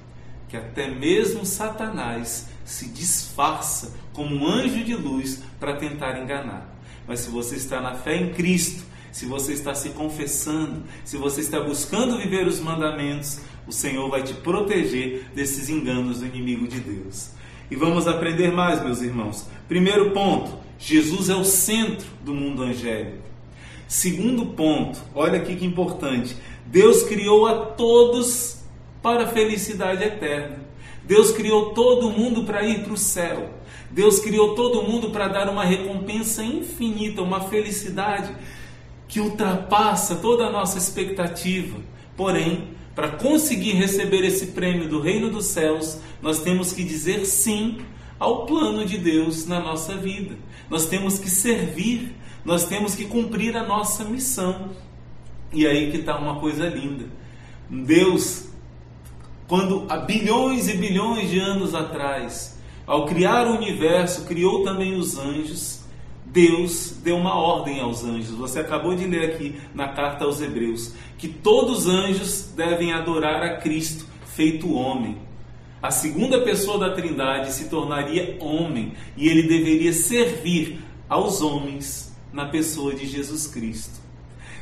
que 0.49 0.57
até 0.57 0.89
mesmo 0.89 1.45
Satanás 1.45 2.47
se 2.65 2.89
disfarça 2.89 3.93
como 4.11 4.35
um 4.35 4.47
anjo 4.47 4.83
de 4.83 4.95
luz 4.95 5.41
para 5.59 5.77
tentar 5.77 6.19
enganar. 6.19 6.75
Mas 7.07 7.21
se 7.21 7.29
você 7.29 7.55
está 7.55 7.79
na 7.79 7.93
fé 7.93 8.17
em 8.17 8.33
Cristo, 8.33 8.83
se 9.11 9.25
você 9.25 9.53
está 9.53 9.73
se 9.73 9.91
confessando, 9.91 10.83
se 11.05 11.15
você 11.15 11.39
está 11.39 11.61
buscando 11.61 12.17
viver 12.17 12.45
os 12.47 12.59
mandamentos, 12.59 13.39
o 13.67 13.71
Senhor 13.71 14.09
vai 14.09 14.23
te 14.23 14.33
proteger 14.33 15.29
desses 15.33 15.69
enganos 15.69 16.19
do 16.19 16.25
inimigo 16.25 16.67
de 16.67 16.79
Deus. 16.79 17.29
E 17.69 17.75
vamos 17.75 18.07
aprender 18.07 18.51
mais, 18.51 18.83
meus 18.83 19.01
irmãos. 19.01 19.47
Primeiro 19.67 20.11
ponto: 20.11 20.57
Jesus 20.77 21.29
é 21.29 21.35
o 21.35 21.45
centro 21.45 22.07
do 22.23 22.33
mundo 22.33 22.63
angélico. 22.63 23.23
Segundo 23.87 24.47
ponto, 24.47 24.99
olha 25.13 25.39
aqui 25.39 25.55
que 25.55 25.65
importante: 25.65 26.35
Deus 26.65 27.03
criou 27.03 27.45
a 27.45 27.67
todos 27.67 28.63
para 29.01 29.23
a 29.23 29.27
felicidade 29.27 30.03
eterna. 30.03 30.64
Deus 31.05 31.31
criou 31.31 31.73
todo 31.73 32.09
mundo 32.09 32.43
para 32.43 32.63
ir 32.63 32.83
para 32.83 32.93
o 32.93 32.97
céu. 32.97 33.53
Deus 33.91 34.19
criou 34.19 34.55
todo 34.55 34.83
mundo 34.83 35.11
para 35.11 35.27
dar 35.27 35.49
uma 35.49 35.63
recompensa 35.63 36.43
infinita, 36.43 37.21
uma 37.21 37.41
felicidade 37.41 38.35
que 39.07 39.19
ultrapassa 39.19 40.15
toda 40.15 40.45
a 40.45 40.51
nossa 40.51 40.77
expectativa. 40.77 41.77
Porém, 42.17 42.69
para 42.95 43.09
conseguir 43.09 43.73
receber 43.73 44.23
esse 44.25 44.47
prêmio 44.47 44.89
do 44.89 44.99
reino 44.99 45.29
dos 45.29 45.45
céus, 45.45 45.99
nós 46.21 46.39
temos 46.39 46.71
que 46.71 46.83
dizer 46.83 47.25
sim 47.25 47.79
ao 48.17 48.45
plano 48.45 48.85
de 48.85 48.97
Deus 48.97 49.45
na 49.45 49.59
nossa 49.59 49.95
vida. 49.95 50.35
Nós 50.69 50.87
temos 50.87 51.19
que 51.19 51.29
servir, 51.29 52.15
nós 52.43 52.65
temos 52.65 52.95
que 52.95 53.05
cumprir 53.05 53.55
a 53.55 53.63
nossa 53.63 54.03
missão. 54.03 54.71
E 55.53 55.67
aí 55.67 55.91
que 55.91 55.97
está 55.97 56.17
uma 56.17 56.39
coisa 56.39 56.67
linda. 56.67 57.05
Deus, 57.69 58.49
quando 59.47 59.85
há 59.89 59.97
bilhões 59.97 60.67
e 60.67 60.77
bilhões 60.77 61.29
de 61.29 61.39
anos 61.39 61.75
atrás, 61.75 62.57
ao 62.85 63.05
criar 63.05 63.47
o 63.47 63.55
universo, 63.55 64.25
criou 64.25 64.63
também 64.63 64.95
os 64.95 65.17
anjos. 65.17 65.83
Deus 66.25 66.97
deu 67.03 67.15
uma 67.15 67.35
ordem 67.35 67.79
aos 67.79 68.03
anjos. 68.03 68.31
Você 68.31 68.59
acabou 68.59 68.95
de 68.95 69.05
ler 69.05 69.31
aqui 69.31 69.55
na 69.73 69.89
carta 69.89 70.25
aos 70.25 70.41
Hebreus 70.41 70.93
que 71.17 71.27
todos 71.27 71.85
os 71.85 71.87
anjos 71.87 72.51
devem 72.55 72.91
adorar 72.91 73.41
a 73.43 73.57
Cristo 73.57 74.05
feito 74.25 74.73
homem. 74.73 75.17
A 75.81 75.91
segunda 75.91 76.41
pessoa 76.41 76.77
da 76.77 76.93
Trindade 76.93 77.53
se 77.53 77.69
tornaria 77.69 78.37
homem 78.39 78.93
e 79.15 79.29
ele 79.29 79.43
deveria 79.43 79.93
servir 79.93 80.79
aos 81.07 81.41
homens 81.41 82.13
na 82.33 82.45
pessoa 82.45 82.93
de 82.93 83.05
Jesus 83.05 83.47
Cristo. 83.47 84.01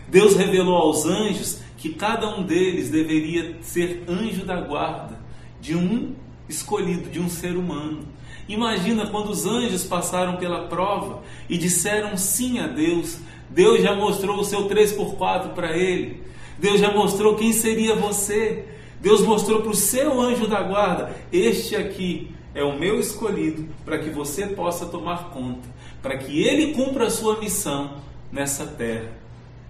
Deus 0.07 0.35
revelou 0.35 0.75
aos 0.75 1.05
anjos 1.05 1.59
que 1.83 1.89
cada 1.89 2.29
um 2.29 2.43
deles 2.43 2.89
deveria 2.89 3.57
ser 3.59 4.05
anjo 4.07 4.45
da 4.45 4.55
guarda 4.61 5.19
de 5.59 5.75
um 5.75 6.15
escolhido, 6.47 7.09
de 7.09 7.19
um 7.19 7.27
ser 7.27 7.57
humano. 7.57 8.07
Imagina 8.47 9.07
quando 9.07 9.31
os 9.31 9.45
anjos 9.45 9.83
passaram 9.83 10.37
pela 10.37 10.69
prova 10.69 11.23
e 11.49 11.57
disseram 11.57 12.15
sim 12.15 12.57
a 12.59 12.67
Deus. 12.67 13.17
Deus 13.49 13.81
já 13.81 13.93
mostrou 13.93 14.39
o 14.39 14.45
seu 14.45 14.69
3x4 14.69 15.49
para 15.49 15.77
ele. 15.77 16.23
Deus 16.57 16.79
já 16.79 16.89
mostrou 16.89 17.35
quem 17.35 17.51
seria 17.51 17.97
você. 17.97 18.63
Deus 19.01 19.19
mostrou 19.19 19.61
para 19.61 19.71
o 19.71 19.75
seu 19.75 20.21
anjo 20.21 20.47
da 20.47 20.61
guarda: 20.61 21.13
Este 21.33 21.75
aqui 21.75 22.31
é 22.55 22.63
o 22.63 22.79
meu 22.79 22.97
escolhido 22.97 23.67
para 23.83 23.99
que 23.99 24.09
você 24.09 24.47
possa 24.47 24.85
tomar 24.85 25.31
conta, 25.31 25.67
para 26.01 26.17
que 26.17 26.43
ele 26.43 26.73
cumpra 26.73 27.07
a 27.07 27.11
sua 27.11 27.41
missão 27.41 27.97
nessa 28.31 28.65
terra. 28.65 29.11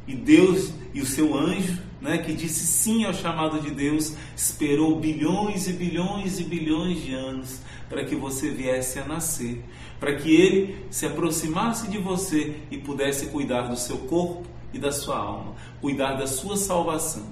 E 0.08 0.14
Deus 0.14 0.72
e 0.94 1.02
o 1.02 1.08
seu 1.08 1.36
anjo, 1.36 1.82
né, 2.04 2.18
que 2.18 2.34
disse 2.34 2.68
sim 2.68 3.06
ao 3.06 3.14
chamado 3.14 3.62
de 3.62 3.72
Deus, 3.72 4.14
esperou 4.36 5.00
bilhões 5.00 5.70
e 5.70 5.74
bilhões 5.74 6.38
e 6.38 6.44
bilhões 6.44 7.02
de 7.02 7.14
anos 7.14 7.62
para 7.90 8.04
que 8.04 8.14
você 8.14 8.50
viesse 8.50 9.00
a 9.00 9.06
nascer, 9.06 9.64
para 10.02 10.14
que 10.16 10.36
ele 10.36 10.86
se 10.92 11.06
aproximasse 11.06 11.90
de 11.90 11.98
você 11.98 12.58
e 12.70 12.78
pudesse 12.78 13.28
cuidar 13.28 13.70
do 13.70 13.78
seu 13.78 14.00
corpo 14.00 14.44
e 14.74 14.78
da 14.78 14.92
sua 14.92 15.18
alma, 15.18 15.56
cuidar 15.80 16.16
da 16.16 16.28
sua 16.28 16.58
salvação. 16.58 17.24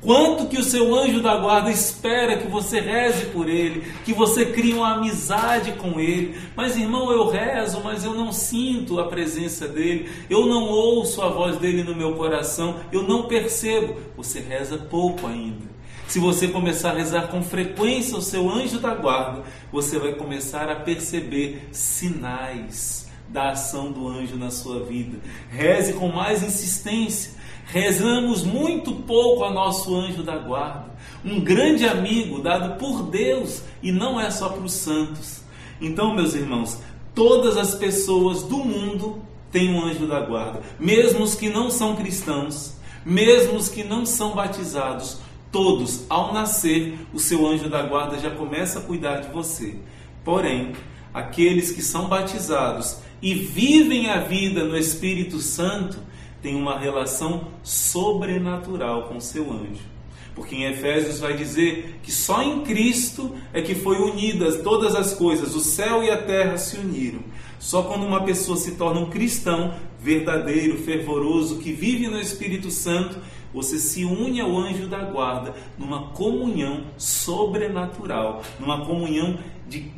Quanto 0.00 0.46
que 0.46 0.58
o 0.58 0.64
seu 0.64 0.94
anjo 0.94 1.20
da 1.20 1.36
guarda 1.36 1.70
espera 1.70 2.38
que 2.38 2.48
você 2.48 2.80
reze 2.80 3.26
por 3.26 3.48
ele, 3.48 3.82
que 4.02 4.14
você 4.14 4.46
crie 4.46 4.72
uma 4.72 4.94
amizade 4.94 5.72
com 5.72 6.00
ele. 6.00 6.40
Mas 6.56 6.76
irmão, 6.76 7.12
eu 7.12 7.28
rezo, 7.28 7.82
mas 7.84 8.02
eu 8.02 8.14
não 8.14 8.32
sinto 8.32 8.98
a 8.98 9.08
presença 9.08 9.68
dele, 9.68 10.10
eu 10.30 10.46
não 10.46 10.64
ouço 10.64 11.20
a 11.20 11.28
voz 11.28 11.58
dele 11.58 11.82
no 11.82 11.94
meu 11.94 12.14
coração, 12.14 12.76
eu 12.90 13.02
não 13.02 13.24
percebo. 13.24 13.94
Você 14.16 14.40
reza 14.40 14.78
pouco 14.78 15.26
ainda. 15.26 15.68
Se 16.08 16.18
você 16.18 16.48
começar 16.48 16.90
a 16.90 16.94
rezar 16.94 17.28
com 17.28 17.42
frequência 17.42 18.16
o 18.16 18.22
seu 18.22 18.50
anjo 18.50 18.80
da 18.80 18.94
guarda, 18.94 19.42
você 19.70 19.98
vai 19.98 20.14
começar 20.14 20.68
a 20.68 20.76
perceber 20.76 21.68
sinais 21.70 23.06
da 23.28 23.50
ação 23.50 23.92
do 23.92 24.08
anjo 24.08 24.36
na 24.36 24.50
sua 24.50 24.80
vida. 24.80 25.18
Reze 25.50 25.92
com 25.92 26.08
mais 26.08 26.42
insistência. 26.42 27.38
Rezamos 27.72 28.42
muito 28.42 28.92
pouco 28.92 29.44
a 29.44 29.50
nosso 29.50 29.94
anjo 29.94 30.24
da 30.24 30.36
guarda, 30.36 30.86
um 31.24 31.38
grande 31.40 31.86
amigo 31.86 32.42
dado 32.42 32.76
por 32.78 33.04
Deus 33.04 33.62
e 33.80 33.92
não 33.92 34.20
é 34.20 34.28
só 34.28 34.48
para 34.48 34.64
os 34.64 34.72
santos. 34.72 35.42
Então, 35.80 36.12
meus 36.12 36.34
irmãos, 36.34 36.78
todas 37.14 37.56
as 37.56 37.76
pessoas 37.76 38.42
do 38.42 38.58
mundo 38.58 39.22
têm 39.52 39.72
um 39.72 39.84
anjo 39.84 40.04
da 40.08 40.20
guarda, 40.20 40.60
mesmo 40.80 41.22
os 41.22 41.36
que 41.36 41.48
não 41.48 41.70
são 41.70 41.94
cristãos, 41.94 42.76
mesmo 43.04 43.56
os 43.56 43.68
que 43.68 43.84
não 43.84 44.04
são 44.04 44.34
batizados, 44.34 45.18
todos, 45.52 46.04
ao 46.08 46.34
nascer, 46.34 46.98
o 47.14 47.20
seu 47.20 47.46
anjo 47.46 47.68
da 47.68 47.82
guarda 47.82 48.18
já 48.18 48.32
começa 48.32 48.80
a 48.80 48.82
cuidar 48.82 49.20
de 49.20 49.28
você. 49.28 49.76
Porém, 50.24 50.72
aqueles 51.14 51.70
que 51.70 51.82
são 51.82 52.08
batizados 52.08 52.96
e 53.22 53.32
vivem 53.32 54.10
a 54.10 54.18
vida 54.18 54.64
no 54.64 54.76
Espírito 54.76 55.38
Santo, 55.38 56.10
tem 56.42 56.56
uma 56.56 56.78
relação 56.78 57.48
sobrenatural 57.62 59.04
com 59.04 59.20
seu 59.20 59.52
anjo. 59.52 59.90
Porque 60.34 60.54
em 60.54 60.64
Efésios 60.64 61.20
vai 61.20 61.36
dizer 61.36 61.98
que 62.02 62.12
só 62.12 62.42
em 62.42 62.62
Cristo 62.62 63.34
é 63.52 63.60
que 63.60 63.74
foi 63.74 63.98
unidas 63.98 64.62
todas 64.62 64.94
as 64.94 65.12
coisas, 65.12 65.54
o 65.54 65.60
céu 65.60 66.02
e 66.02 66.10
a 66.10 66.22
terra 66.22 66.56
se 66.56 66.76
uniram. 66.76 67.20
Só 67.58 67.82
quando 67.82 68.06
uma 68.06 68.24
pessoa 68.24 68.56
se 68.56 68.72
torna 68.72 69.00
um 69.00 69.10
cristão 69.10 69.74
verdadeiro, 70.00 70.78
fervoroso, 70.78 71.58
que 71.58 71.72
vive 71.72 72.08
no 72.08 72.18
Espírito 72.18 72.70
Santo, 72.70 73.18
você 73.52 73.78
se 73.78 74.04
une 74.04 74.40
ao 74.40 74.56
anjo 74.56 74.86
da 74.86 75.04
guarda 75.04 75.54
numa 75.76 76.08
comunhão 76.12 76.84
sobrenatural, 76.96 78.42
numa 78.58 78.86
comunhão 78.86 79.38
de, 79.68 79.92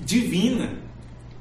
divina. 0.00 0.84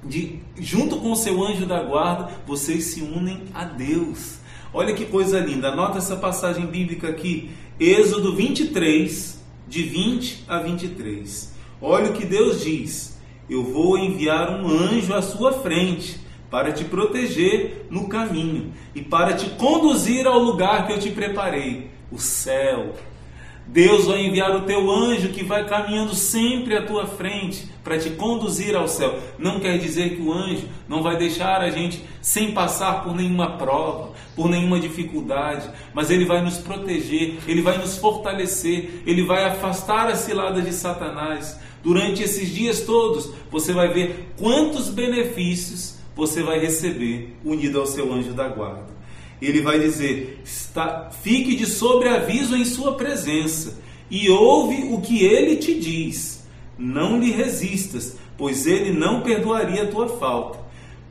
De, 0.03 0.39
junto 0.57 0.97
com 0.97 1.11
o 1.11 1.15
seu 1.15 1.43
anjo 1.43 1.65
da 1.65 1.81
guarda, 1.81 2.31
vocês 2.45 2.85
se 2.85 3.01
unem 3.01 3.45
a 3.53 3.65
Deus. 3.65 4.37
Olha 4.77 4.93
que 4.93 5.05
coisa 5.05 5.39
linda, 5.39 5.69
anota 5.69 5.99
essa 5.99 6.17
passagem 6.17 6.65
bíblica 6.65 7.07
aqui, 7.07 7.49
Êxodo 7.79 8.35
23, 8.35 9.41
de 9.65 9.83
20 9.83 10.43
a 10.49 10.59
23. 10.59 11.53
Olha 11.81 12.11
o 12.11 12.13
que 12.13 12.25
Deus 12.25 12.61
diz: 12.61 13.17
Eu 13.49 13.63
vou 13.63 13.97
enviar 13.97 14.51
um 14.51 14.67
anjo 14.67 15.13
à 15.13 15.21
sua 15.21 15.53
frente 15.53 16.19
para 16.51 16.73
te 16.73 16.83
proteger 16.83 17.87
no 17.89 18.09
caminho 18.09 18.73
e 18.93 19.01
para 19.01 19.33
te 19.33 19.49
conduzir 19.51 20.27
ao 20.27 20.39
lugar 20.39 20.85
que 20.85 20.91
eu 20.91 20.99
te 20.99 21.09
preparei, 21.09 21.89
o 22.11 22.19
céu. 22.19 22.95
Deus 23.67 24.05
vai 24.05 24.23
enviar 24.23 24.55
o 24.55 24.61
teu 24.61 24.91
anjo 24.91 25.29
que 25.29 25.43
vai 25.43 25.67
caminhando 25.67 26.13
sempre 26.13 26.77
à 26.77 26.85
tua 26.85 27.07
frente 27.07 27.67
para 27.83 27.97
te 27.97 28.11
conduzir 28.11 28.75
ao 28.75 28.87
céu. 28.87 29.19
Não 29.39 29.59
quer 29.59 29.77
dizer 29.79 30.15
que 30.15 30.21
o 30.21 30.31
anjo 30.31 30.67
não 30.87 31.01
vai 31.01 31.17
deixar 31.17 31.61
a 31.61 31.69
gente 31.71 32.03
sem 32.21 32.51
passar 32.51 33.03
por 33.03 33.15
nenhuma 33.15 33.57
prova, 33.57 34.11
por 34.35 34.49
nenhuma 34.49 34.79
dificuldade, 34.79 35.69
mas 35.93 36.11
ele 36.11 36.25
vai 36.25 36.41
nos 36.41 36.57
proteger, 36.57 37.39
ele 37.47 37.61
vai 37.61 37.77
nos 37.77 37.97
fortalecer, 37.97 39.01
ele 39.05 39.23
vai 39.23 39.45
afastar 39.45 40.07
as 40.07 40.19
ciladas 40.19 40.63
de 40.63 40.71
Satanás. 40.71 41.59
Durante 41.83 42.23
esses 42.23 42.49
dias 42.49 42.81
todos, 42.81 43.31
você 43.51 43.73
vai 43.73 43.87
ver 43.87 44.33
quantos 44.37 44.89
benefícios 44.89 45.97
você 46.15 46.41
vai 46.41 46.59
receber 46.59 47.35
unido 47.43 47.79
ao 47.79 47.85
seu 47.85 48.11
anjo 48.13 48.31
da 48.33 48.47
guarda. 48.47 48.94
Ele 49.41 49.61
vai 49.61 49.79
dizer: 49.79 50.41
está, 50.43 51.09
fique 51.21 51.55
de 51.55 51.65
sobreaviso 51.65 52.55
em 52.55 52.65
sua 52.65 52.95
presença 52.95 53.79
e 54.09 54.29
ouve 54.29 54.87
o 54.91 55.01
que 55.01 55.23
ele 55.23 55.57
te 55.57 55.73
diz. 55.79 56.45
Não 56.77 57.19
lhe 57.19 57.31
resistas, 57.31 58.17
pois 58.37 58.65
ele 58.65 58.91
não 58.91 59.21
perdoaria 59.21 59.83
a 59.83 59.87
tua 59.87 60.07
falta, 60.07 60.59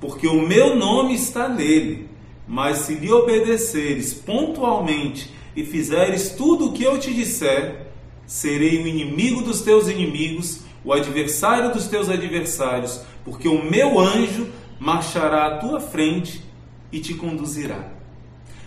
porque 0.01 0.27
o 0.27 0.47
meu 0.47 0.77
nome 0.77 1.15
está 1.15 1.49
nele. 1.49 2.09
Mas 2.47 2.79
se 2.79 2.95
lhe 2.95 3.11
obedeceres 3.11 4.13
pontualmente 4.13 5.33
e 5.57 5.65
fizeres 5.65 6.33
tudo 6.33 6.67
o 6.67 6.73
que 6.73 6.85
eu 6.85 6.99
te 6.99 7.13
disser, 7.13 7.87
serei 8.27 8.83
o 8.83 8.87
inimigo 8.87 9.41
dos 9.41 9.63
teus 9.63 9.89
inimigos, 9.89 10.61
o 10.85 10.93
adversário 10.93 11.73
dos 11.73 11.87
teus 11.87 12.11
adversários, 12.11 13.01
porque 13.25 13.49
o 13.49 13.65
meu 13.65 13.99
anjo 13.99 14.49
marchará 14.79 15.47
à 15.47 15.59
tua 15.59 15.81
frente 15.81 16.43
e 16.93 17.01
te 17.01 17.15
conduzirá 17.15 17.94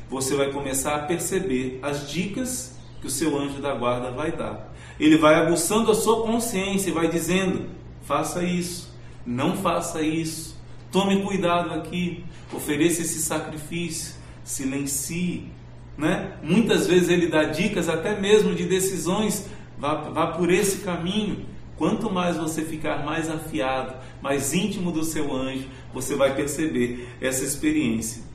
você 0.09 0.35
vai 0.35 0.51
começar 0.51 0.95
a 0.95 0.99
perceber 0.99 1.79
as 1.81 2.09
dicas 2.09 2.77
que 3.01 3.07
o 3.07 3.09
seu 3.09 3.37
anjo 3.37 3.61
da 3.61 3.73
guarda 3.73 4.11
vai 4.11 4.31
dar. 4.31 4.73
Ele 4.99 5.17
vai 5.17 5.35
aguçando 5.35 5.91
a 5.91 5.95
sua 5.95 6.23
consciência 6.23 6.89
e 6.89 6.93
vai 6.93 7.07
dizendo: 7.07 7.67
faça 8.03 8.43
isso, 8.43 8.93
não 9.25 9.57
faça 9.57 10.01
isso, 10.01 10.59
tome 10.91 11.21
cuidado 11.21 11.73
aqui, 11.73 12.23
ofereça 12.51 13.01
esse 13.01 13.19
sacrifício, 13.19 14.15
silencie. 14.43 15.45
Né? 15.97 16.33
Muitas 16.43 16.87
vezes 16.87 17.09
ele 17.09 17.27
dá 17.27 17.43
dicas 17.43 17.89
até 17.89 18.19
mesmo 18.19 18.53
de 18.53 18.65
decisões, 18.65 19.47
vá, 19.77 19.95
vá 19.95 20.27
por 20.27 20.51
esse 20.51 20.79
caminho. 20.79 21.45
Quanto 21.75 22.09
mais 22.09 22.37
você 22.37 22.63
ficar 22.63 23.05
mais 23.05 23.29
afiado, 23.29 23.95
mais 24.19 24.51
íntimo 24.51 24.91
do 24.91 25.03
seu 25.03 25.31
anjo, 25.35 25.67
você 25.93 26.15
vai 26.15 26.35
perceber 26.35 27.07
essa 27.21 27.43
experiência. 27.43 28.26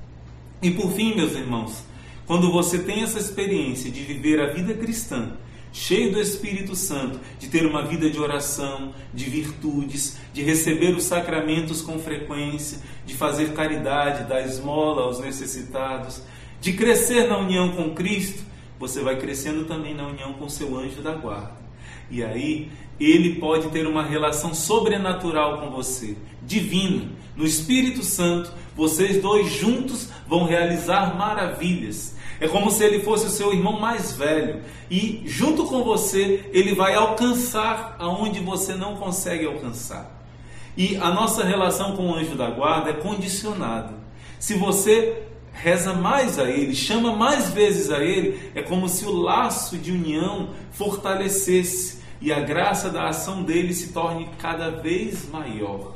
E 0.63 0.71
por 0.71 0.93
fim, 0.93 1.15
meus 1.17 1.33
irmãos, 1.33 1.83
quando 2.25 2.53
você 2.53 2.79
tem 2.79 3.03
essa 3.03 3.19
experiência 3.19 3.91
de 3.91 4.01
viver 4.01 4.41
a 4.41 4.53
vida 4.53 4.73
cristã, 4.73 5.33
cheio 5.73 6.13
do 6.13 6.21
Espírito 6.21 6.77
Santo, 6.77 7.19
de 7.37 7.49
ter 7.49 7.67
uma 7.67 7.83
vida 7.83 8.09
de 8.09 8.21
oração, 8.21 8.95
de 9.13 9.25
virtudes, 9.25 10.19
de 10.33 10.43
receber 10.43 10.95
os 10.95 11.03
sacramentos 11.03 11.83
com 11.83 11.99
frequência, 11.99 12.79
de 13.05 13.15
fazer 13.15 13.53
caridade, 13.55 14.29
dar 14.29 14.41
esmola 14.43 15.03
aos 15.03 15.19
necessitados, 15.19 16.23
de 16.61 16.75
crescer 16.75 17.27
na 17.27 17.39
união 17.39 17.73
com 17.73 17.93
Cristo, 17.93 18.45
você 18.79 19.01
vai 19.01 19.19
crescendo 19.19 19.65
também 19.65 19.95
na 19.95 20.07
união 20.07 20.35
com 20.35 20.49
seu 20.49 20.79
anjo 20.79 21.03
da 21.03 21.13
guarda. 21.13 21.61
E 22.09 22.23
aí, 22.23 22.71
ele 23.01 23.37
pode 23.41 23.69
ter 23.71 23.87
uma 23.87 24.05
relação 24.05 24.55
sobrenatural 24.55 25.61
com 25.61 25.71
você, 25.71 26.17
divina. 26.47 27.09
No 27.37 27.45
Espírito 27.45 28.03
Santo, 28.03 28.53
vocês 28.77 29.21
dois 29.23 29.53
juntos 29.53 30.09
vão 30.27 30.45
realizar 30.45 31.17
maravilhas. 31.17 32.15
É 32.41 32.49
como 32.49 32.71
se 32.71 32.83
ele 32.85 33.01
fosse 33.01 33.27
o 33.27 33.31
seu 33.31 33.53
irmão 33.53 33.79
mais 33.79 34.13
velho 34.13 34.61
e, 34.91 35.23
junto 35.25 35.65
com 35.65 35.85
você, 35.85 36.51
ele 36.53 36.75
vai 36.75 36.95
alcançar 36.95 37.97
aonde 37.99 38.41
você 38.41 38.75
não 38.75 38.97
consegue 38.97 39.47
alcançar. 39.47 40.21
E 40.77 40.97
a 40.97 41.11
nossa 41.11 41.45
relação 41.45 41.97
com 41.97 42.11
o 42.11 42.15
anjo 42.15 42.35
da 42.35 42.51
guarda 42.51 42.91
é 42.91 42.95
condicionada. 42.95 43.95
Se 44.39 44.55
você 44.55 45.23
reza 45.53 45.93
mais 45.93 46.39
a 46.39 46.51
ele, 46.51 46.75
chama 46.75 47.15
mais 47.15 47.51
vezes 47.51 47.91
a 47.91 48.03
ele, 48.03 48.51
é 48.55 48.63
como 48.63 48.89
se 48.89 49.05
o 49.05 49.13
laço 49.13 49.77
de 49.79 49.93
união 49.93 50.51
fortalecesse 50.73 52.01
e 52.21 52.33
a 52.33 52.41
graça 52.41 52.89
da 52.91 53.09
ação 53.09 53.43
dele 53.43 53.75
se 53.75 53.93
torne 53.93 54.29
cada 54.39 54.71
vez 54.71 55.29
maior. 55.31 55.95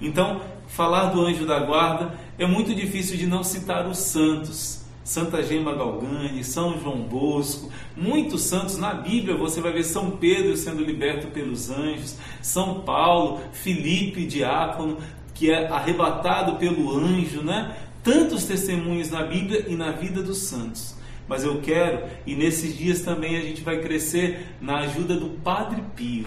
Então, 0.00 0.40
falar 0.66 1.06
do 1.06 1.20
anjo 1.20 1.46
da 1.46 1.58
guarda 1.58 2.14
é 2.38 2.46
muito 2.46 2.74
difícil 2.74 3.16
de 3.16 3.26
não 3.26 3.42
citar 3.44 3.86
os 3.86 3.98
santos. 3.98 4.80
Santa 5.02 5.42
Gema 5.42 5.74
Galgani, 5.74 6.44
São 6.44 6.78
João 6.78 7.00
Bosco, 7.02 7.68
muitos 7.96 8.42
santos 8.42 8.78
na 8.78 8.94
Bíblia 8.94 9.36
você 9.36 9.60
vai 9.60 9.72
ver 9.72 9.82
São 9.82 10.12
Pedro 10.12 10.56
sendo 10.56 10.84
liberto 10.84 11.28
pelos 11.28 11.68
anjos, 11.68 12.16
São 12.40 12.82
Paulo, 12.82 13.40
Filipe 13.52 14.24
diácono, 14.24 14.98
que 15.34 15.50
é 15.50 15.66
arrebatado 15.66 16.56
pelo 16.56 16.96
anjo, 16.96 17.42
né? 17.42 17.76
Tantos 18.04 18.44
testemunhos 18.44 19.10
na 19.10 19.24
Bíblia 19.24 19.64
e 19.66 19.74
na 19.74 19.90
vida 19.90 20.22
dos 20.22 20.42
santos. 20.42 20.94
Mas 21.26 21.44
eu 21.44 21.60
quero, 21.60 22.04
e 22.26 22.36
nesses 22.36 22.76
dias 22.76 23.00
também 23.00 23.36
a 23.36 23.40
gente 23.40 23.62
vai 23.62 23.80
crescer 23.80 24.54
na 24.60 24.80
ajuda 24.80 25.16
do 25.16 25.30
Padre 25.42 25.82
Pio. 25.96 26.26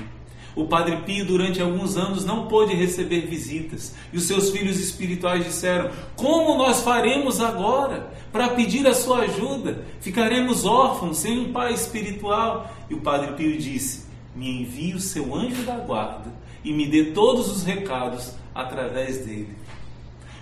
O 0.55 0.65
Padre 0.65 0.97
Pio, 0.97 1.25
durante 1.25 1.61
alguns 1.61 1.97
anos, 1.97 2.23
não 2.23 2.47
pôde 2.47 2.75
receber 2.75 3.21
visitas. 3.21 3.95
E 4.11 4.17
os 4.17 4.23
seus 4.23 4.51
filhos 4.51 4.79
espirituais 4.79 5.43
disseram: 5.43 5.89
Como 6.15 6.57
nós 6.57 6.81
faremos 6.81 7.41
agora 7.41 8.11
para 8.31 8.49
pedir 8.49 8.85
a 8.85 8.93
sua 8.93 9.21
ajuda? 9.21 9.83
Ficaremos 9.99 10.65
órfãos, 10.65 11.17
sem 11.17 11.39
um 11.39 11.51
pai 11.51 11.73
espiritual. 11.73 12.71
E 12.89 12.93
o 12.93 13.01
Padre 13.01 13.33
Pio 13.33 13.57
disse: 13.57 14.05
Me 14.35 14.61
envie 14.61 14.93
o 14.93 14.99
seu 14.99 15.33
anjo 15.35 15.63
da 15.63 15.77
guarda 15.77 16.31
e 16.63 16.71
me 16.71 16.85
dê 16.85 17.05
todos 17.05 17.49
os 17.49 17.63
recados 17.63 18.33
através 18.53 19.25
dele. 19.25 19.55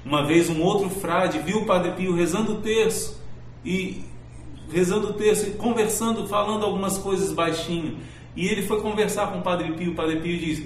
Uma 0.03 0.25
vez 0.25 0.49
um 0.49 0.61
outro 0.61 0.89
frade 0.89 1.39
viu 1.39 1.59
o 1.59 1.65
Padre 1.65 1.91
Pio 1.91 2.15
rezando 2.15 2.53
o 2.53 2.61
terço 2.61 3.21
e 3.63 4.03
rezando 4.71 5.09
o 5.09 5.13
terço 5.13 5.47
e 5.47 5.51
conversando, 5.51 6.27
falando 6.27 6.65
algumas 6.65 6.97
coisas 6.97 7.31
baixinho. 7.31 7.97
E 8.35 8.47
ele 8.47 8.61
foi 8.63 8.81
conversar 8.81 9.27
com 9.31 9.39
o 9.39 9.41
Padre 9.41 9.71
Pio. 9.73 9.91
O 9.91 9.95
Padre 9.95 10.19
Pio 10.19 10.37
diz: 10.37 10.63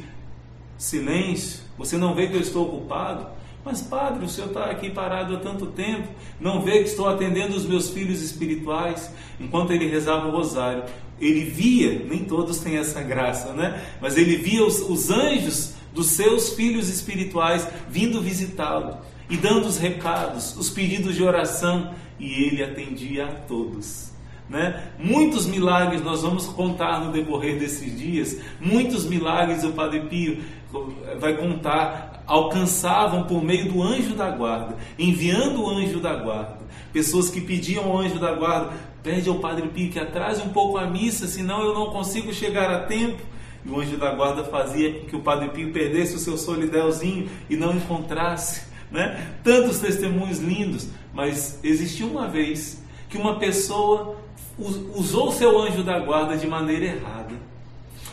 Silêncio, 0.77 1.61
você 1.77 1.97
não 1.97 2.13
vê 2.13 2.27
que 2.27 2.35
eu 2.35 2.41
estou 2.41 2.65
ocupado? 2.65 3.27
Mas, 3.65 3.81
Padre, 3.81 4.23
o 4.23 4.29
senhor 4.29 4.47
está 4.47 4.65
aqui 4.65 4.91
parado 4.91 5.35
há 5.35 5.39
tanto 5.39 5.65
tempo, 5.65 6.07
não 6.39 6.61
vê 6.61 6.83
que 6.83 6.89
estou 6.89 7.09
atendendo 7.09 7.55
os 7.55 7.65
meus 7.65 7.89
filhos 7.89 8.21
espirituais? 8.21 9.11
Enquanto 9.39 9.71
ele 9.71 9.87
rezava 9.87 10.27
o 10.27 10.31
rosário, 10.31 10.83
ele 11.19 11.43
via, 11.43 12.05
nem 12.07 12.25
todos 12.25 12.59
têm 12.59 12.77
essa 12.77 13.01
graça, 13.01 13.53
né? 13.53 13.83
Mas 13.99 14.17
ele 14.17 14.35
via 14.35 14.63
os, 14.63 14.81
os 14.81 15.09
anjos 15.09 15.73
dos 15.91 16.11
seus 16.11 16.53
filhos 16.53 16.89
espirituais 16.89 17.67
vindo 17.89 18.21
visitá-lo 18.21 18.97
e 19.29 19.35
dando 19.35 19.65
os 19.65 19.77
recados, 19.77 20.55
os 20.55 20.69
pedidos 20.69 21.15
de 21.15 21.23
oração, 21.23 21.95
e 22.19 22.43
ele 22.43 22.63
atendia 22.63 23.25
a 23.25 23.31
todos. 23.31 24.11
Né? 24.49 24.89
Muitos 24.99 25.47
milagres 25.47 26.03
nós 26.03 26.21
vamos 26.21 26.45
contar 26.45 27.03
no 27.03 27.11
decorrer 27.11 27.57
desses 27.57 27.97
dias, 27.97 28.39
muitos 28.59 29.05
milagres 29.05 29.63
o 29.63 29.71
Padre 29.71 30.01
Pio 30.01 30.43
vai 31.19 31.35
contar, 31.35 32.23
alcançavam 32.27 33.23
por 33.23 33.43
meio 33.43 33.71
do 33.71 33.81
anjo 33.81 34.15
da 34.15 34.29
guarda, 34.29 34.75
enviando 34.99 35.63
o 35.63 35.69
anjo 35.69 35.99
da 35.99 36.15
guarda. 36.15 36.59
Pessoas 36.93 37.29
que 37.29 37.41
pediam 37.41 37.85
ao 37.85 37.97
anjo 37.97 38.19
da 38.19 38.33
guarda, 38.33 38.73
pede 39.01 39.29
ao 39.29 39.35
Padre 39.35 39.67
Pio 39.69 39.91
que 39.91 39.99
atrase 39.99 40.41
um 40.41 40.49
pouco 40.49 40.77
a 40.77 40.87
missa, 40.87 41.27
senão 41.27 41.63
eu 41.63 41.73
não 41.73 41.87
consigo 41.87 42.33
chegar 42.33 42.69
a 42.69 42.83
tempo. 42.83 43.21
E 43.65 43.69
o 43.69 43.79
anjo 43.79 43.97
da 43.97 44.13
guarda 44.13 44.43
fazia 44.43 44.91
que 45.01 45.15
o 45.15 45.21
Padre 45.21 45.49
Pio 45.49 45.71
perdesse 45.71 46.15
o 46.15 46.19
seu 46.19 46.37
solidelzinho 46.37 47.29
e 47.49 47.55
não 47.55 47.75
encontrasse. 47.75 48.67
Né? 48.91 49.33
Tantos 49.43 49.79
testemunhos 49.79 50.39
lindos, 50.39 50.87
mas 51.13 51.59
existiu 51.63 52.07
uma 52.07 52.27
vez 52.27 52.84
que 53.09 53.17
uma 53.17 53.37
pessoa 53.37 54.15
usou 54.57 55.31
seu 55.31 55.59
anjo 55.59 55.83
da 55.83 55.99
guarda 55.99 56.37
de 56.37 56.47
maneira 56.47 56.85
errada. 56.85 57.35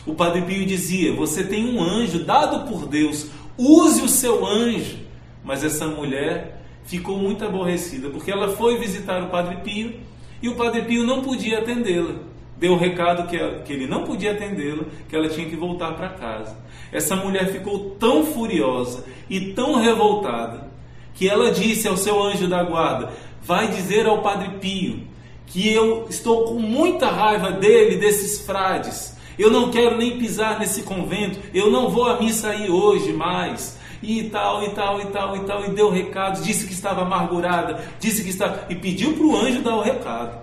O 0.05 0.13
Padre 0.13 0.41
Pio 0.41 0.65
dizia: 0.65 1.13
Você 1.15 1.43
tem 1.43 1.73
um 1.73 1.81
anjo 1.81 2.23
dado 2.23 2.67
por 2.69 2.85
Deus, 2.85 3.29
use 3.57 4.01
o 4.01 4.09
seu 4.09 4.45
anjo. 4.45 4.97
Mas 5.43 5.63
essa 5.63 5.87
mulher 5.87 6.61
ficou 6.85 7.17
muito 7.17 7.43
aborrecida 7.45 8.09
porque 8.09 8.31
ela 8.31 8.49
foi 8.49 8.77
visitar 8.77 9.21
o 9.23 9.29
Padre 9.29 9.57
Pio 9.57 9.93
e 10.41 10.49
o 10.49 10.55
Padre 10.55 10.83
Pio 10.83 11.03
não 11.05 11.21
podia 11.21 11.59
atendê-la. 11.59 12.15
Deu 12.57 12.73
o 12.73 12.77
recado 12.77 13.27
que, 13.27 13.35
ela, 13.35 13.59
que 13.59 13.73
ele 13.73 13.87
não 13.87 14.03
podia 14.03 14.31
atendê-la, 14.31 14.83
que 15.09 15.15
ela 15.15 15.27
tinha 15.27 15.49
que 15.49 15.55
voltar 15.55 15.93
para 15.93 16.09
casa. 16.09 16.57
Essa 16.91 17.15
mulher 17.15 17.51
ficou 17.51 17.91
tão 17.99 18.25
furiosa 18.25 19.03
e 19.29 19.53
tão 19.53 19.81
revoltada 19.81 20.71
que 21.13 21.27
ela 21.27 21.51
disse 21.51 21.87
ao 21.87 21.97
seu 21.97 22.21
anjo 22.21 22.47
da 22.47 22.63
guarda: 22.63 23.11
Vai 23.43 23.67
dizer 23.67 24.05
ao 24.05 24.21
Padre 24.21 24.57
Pio 24.59 25.07
que 25.45 25.71
eu 25.71 26.07
estou 26.09 26.45
com 26.45 26.55
muita 26.55 27.09
raiva 27.09 27.51
dele, 27.51 27.97
desses 27.97 28.45
frades. 28.45 29.15
Eu 29.37 29.51
não 29.51 29.69
quero 29.69 29.97
nem 29.97 30.17
pisar 30.17 30.59
nesse 30.59 30.83
convento, 30.83 31.39
eu 31.53 31.69
não 31.69 31.89
vou 31.89 32.05
à 32.05 32.19
missa 32.19 32.49
aí 32.49 32.69
hoje 32.69 33.11
mais. 33.11 33.77
E 34.01 34.23
tal, 34.23 34.63
e 34.63 34.69
tal, 34.69 35.01
e 35.01 35.05
tal, 35.05 35.37
e 35.37 35.39
tal, 35.41 35.65
e 35.65 35.69
deu 35.69 35.89
recado, 35.89 36.41
disse 36.41 36.67
que 36.67 36.73
estava 36.73 37.03
amargurada, 37.03 37.83
disse 37.99 38.21
que 38.21 38.29
estava. 38.29 38.65
e 38.69 38.75
pediu 38.75 39.13
para 39.13 39.25
o 39.25 39.37
anjo 39.37 39.61
dar 39.61 39.75
o 39.75 39.81
recado. 39.81 40.41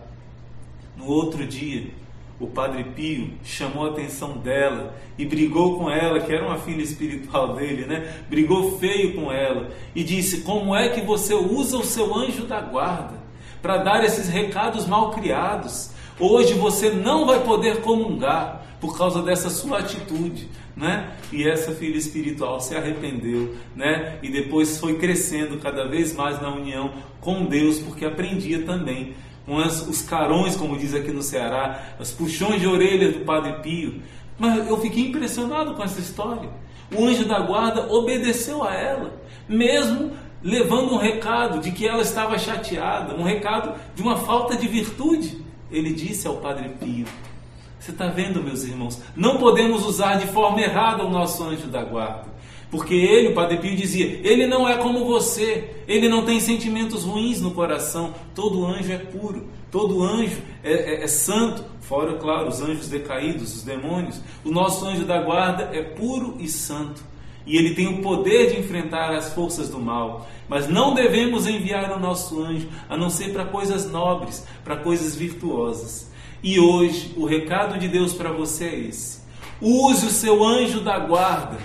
No 0.97 1.07
outro 1.07 1.47
dia, 1.47 1.89
o 2.41 2.47
Padre 2.47 2.83
Pio 2.83 3.35
chamou 3.45 3.87
a 3.87 3.91
atenção 3.91 4.39
dela 4.39 4.97
e 5.17 5.25
brigou 5.25 5.79
com 5.79 5.91
ela, 5.91 6.21
que 6.21 6.33
era 6.33 6.45
uma 6.45 6.59
filha 6.59 6.83
espiritual 6.83 7.55
dele, 7.55 7.85
né? 7.85 8.25
Brigou 8.29 8.79
feio 8.79 9.15
com 9.15 9.31
ela 9.31 9.71
e 9.95 10.03
disse: 10.03 10.41
Como 10.41 10.75
é 10.75 10.89
que 10.89 11.03
você 11.03 11.35
usa 11.35 11.77
o 11.77 11.85
seu 11.85 12.15
anjo 12.15 12.47
da 12.47 12.61
guarda? 12.61 13.21
para 13.63 13.79
dar 13.79 14.05
esses 14.05 14.29
recados 14.29 14.87
mal 14.87 15.11
criados. 15.11 15.91
Hoje 16.19 16.55
você 16.55 16.91
não 16.91 17.27
vai 17.27 17.43
poder 17.45 17.81
comungar 17.81 18.67
por 18.81 18.97
causa 18.97 19.23
dessa 19.23 19.51
sua 19.51 19.79
atitude, 19.79 20.49
né? 20.77 21.13
E 21.31 21.47
essa 21.47 21.73
filha 21.73 21.97
espiritual 21.97 22.61
se 22.61 22.75
arrependeu, 22.75 23.55
né? 23.77 24.19
E 24.23 24.31
depois 24.31 24.79
foi 24.79 24.97
crescendo 24.99 25.59
cada 25.59 25.87
vez 25.87 26.15
mais 26.15 26.41
na 26.41 26.51
união 26.51 26.93
com 27.21 27.45
Deus, 27.45 27.79
porque 27.79 28.05
aprendia 28.05 28.63
também 28.63 29.15
com 29.51 29.59
as, 29.59 29.85
os 29.85 30.01
carões, 30.01 30.55
como 30.55 30.79
diz 30.79 30.95
aqui 30.95 31.11
no 31.11 31.25
Ceará, 31.25 31.83
os 31.99 32.13
puxões 32.13 32.61
de 32.61 32.69
orelha 32.69 33.11
do 33.11 33.25
Padre 33.25 33.55
Pio. 33.55 34.01
Mas 34.39 34.69
eu 34.69 34.81
fiquei 34.81 35.09
impressionado 35.09 35.75
com 35.75 35.83
essa 35.83 35.99
história. 35.99 36.49
O 36.95 37.05
anjo 37.05 37.25
da 37.27 37.41
guarda 37.41 37.93
obedeceu 37.93 38.63
a 38.63 38.73
ela, 38.73 39.21
mesmo 39.49 40.13
levando 40.41 40.95
um 40.95 40.99
recado 40.99 41.59
de 41.59 41.73
que 41.73 41.85
ela 41.85 42.01
estava 42.01 42.39
chateada, 42.39 43.17
um 43.17 43.25
recado 43.25 43.75
de 43.93 44.03
uma 44.03 44.17
falta 44.19 44.57
de 44.57 44.69
virtude. 44.69 45.45
Ele 45.69 45.93
disse 45.93 46.29
ao 46.29 46.37
Padre 46.37 46.69
Pio: 46.69 47.07
Você 47.77 47.91
está 47.91 48.07
vendo, 48.07 48.45
meus 48.45 48.63
irmãos? 48.63 49.03
Não 49.17 49.37
podemos 49.37 49.85
usar 49.85 50.15
de 50.15 50.29
forma 50.29 50.61
errada 50.61 51.05
o 51.05 51.11
nosso 51.11 51.43
anjo 51.43 51.67
da 51.67 51.83
guarda. 51.83 52.27
Porque 52.71 52.95
ele, 52.95 53.29
o 53.29 53.35
Padre 53.35 53.59
Pio, 53.59 53.77
dizia: 53.77 54.21
Ele 54.23 54.47
não 54.47 54.69
é 54.69 54.77
como 54.77 55.05
você, 55.05 55.71
ele 55.89 56.09
não 56.09 56.25
tem 56.25 56.39
sentimentos 56.41 57.05
ruins 57.05 57.41
no 57.41 57.51
coração. 57.51 58.15
Todo 58.35 58.65
anjo 58.65 58.93
é 58.93 58.99
puro, 58.99 59.49
todo 59.71 60.03
anjo 60.03 60.41
é, 60.63 60.73
é, 60.73 61.05
é 61.05 61.07
santo. 61.07 61.65
Fora, 61.81 62.15
claro, 62.15 62.49
os 62.49 62.61
anjos 62.61 62.89
decaídos, 62.89 63.57
os 63.57 63.63
demônios. 63.65 64.21
O 64.45 64.51
nosso 64.51 64.85
anjo 64.87 65.05
da 65.05 65.21
guarda 65.21 65.71
é 65.73 65.83
puro 65.83 66.37
e 66.39 66.47
santo 66.47 67.11
e 67.47 67.57
ele 67.57 67.75
tem 67.75 67.89
o 67.89 68.03
poder 68.03 68.53
de 68.53 68.61
enfrentar 68.61 69.11
as 69.11 69.33
forças 69.33 69.69
do 69.69 69.81
mal. 69.81 70.29
Mas 70.49 70.69
não 70.69 70.95
devemos 70.95 71.47
enviar 71.47 71.91
o 71.93 71.99
nosso 71.99 72.41
anjo 72.43 72.69
a 72.89 72.97
não 72.97 73.11
ser 73.11 73.33
para 73.33 73.45
coisas 73.45 73.91
nobres, 73.91 74.47
para 74.65 74.77
coisas 74.77 75.17
virtuosas. 75.17 76.11
E 76.43 76.59
hoje 76.59 77.13
o 77.17 77.25
recado 77.25 77.79
de 77.79 77.89
Deus 77.89 78.13
para 78.13 78.31
você 78.31 78.65
é 78.67 78.79
esse: 78.79 79.21
use 79.61 80.07
o 80.07 80.11
seu 80.11 80.45
anjo 80.45 80.81
da 80.81 80.99
guarda. 80.99 81.59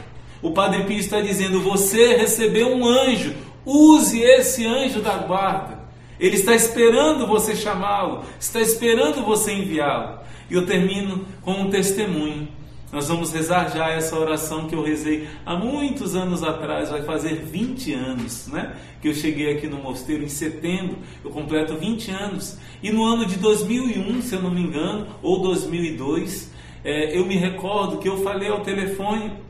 O 0.46 0.52
Padre 0.52 0.84
Pio 0.84 1.00
está 1.00 1.22
dizendo: 1.22 1.60
você 1.60 2.18
recebeu 2.18 2.68
um 2.68 2.88
anjo, 2.88 3.34
use 3.66 4.22
esse 4.22 4.64
anjo 4.64 5.02
da 5.02 5.18
guarda. 5.18 5.80
Ele 6.20 6.36
está 6.36 6.54
esperando 6.54 7.26
você 7.26 7.56
chamá-lo, 7.56 8.24
está 8.40 8.62
esperando 8.62 9.26
você 9.26 9.54
enviá-lo. 9.54 10.20
E 10.48 10.54
eu 10.54 10.64
termino 10.68 11.26
com 11.42 11.54
um 11.54 11.72
testemunho. 11.72 12.48
Nós 12.92 13.08
vamos 13.08 13.34
rezar 13.34 13.76
já 13.76 13.90
essa 13.90 14.20
oração 14.20 14.68
que 14.68 14.76
eu 14.76 14.84
rezei 14.84 15.28
há 15.44 15.56
muitos 15.56 16.16
anos 16.16 16.44
atrás, 16.44 16.92
vai 16.92 17.02
fazer 17.02 17.44
20 17.44 17.94
anos, 17.94 18.46
né? 18.46 18.76
Que 19.02 19.08
eu 19.08 19.16
cheguei 19.16 19.52
aqui 19.52 19.66
no 19.66 19.78
mosteiro 19.78 20.24
em 20.24 20.30
setembro, 20.30 21.00
eu 21.24 21.32
completo 21.32 21.76
20 21.76 22.12
anos. 22.12 22.60
E 22.84 22.92
no 22.92 23.04
ano 23.04 23.26
de 23.26 23.38
2001, 23.38 24.22
se 24.22 24.36
eu 24.36 24.44
não 24.44 24.52
me 24.52 24.62
engano, 24.62 25.08
ou 25.24 25.42
2002, 25.42 26.52
é, 26.84 27.18
eu 27.18 27.26
me 27.26 27.36
recordo 27.36 27.98
que 27.98 28.08
eu 28.08 28.18
falei 28.18 28.48
ao 28.48 28.62
telefone 28.62 29.44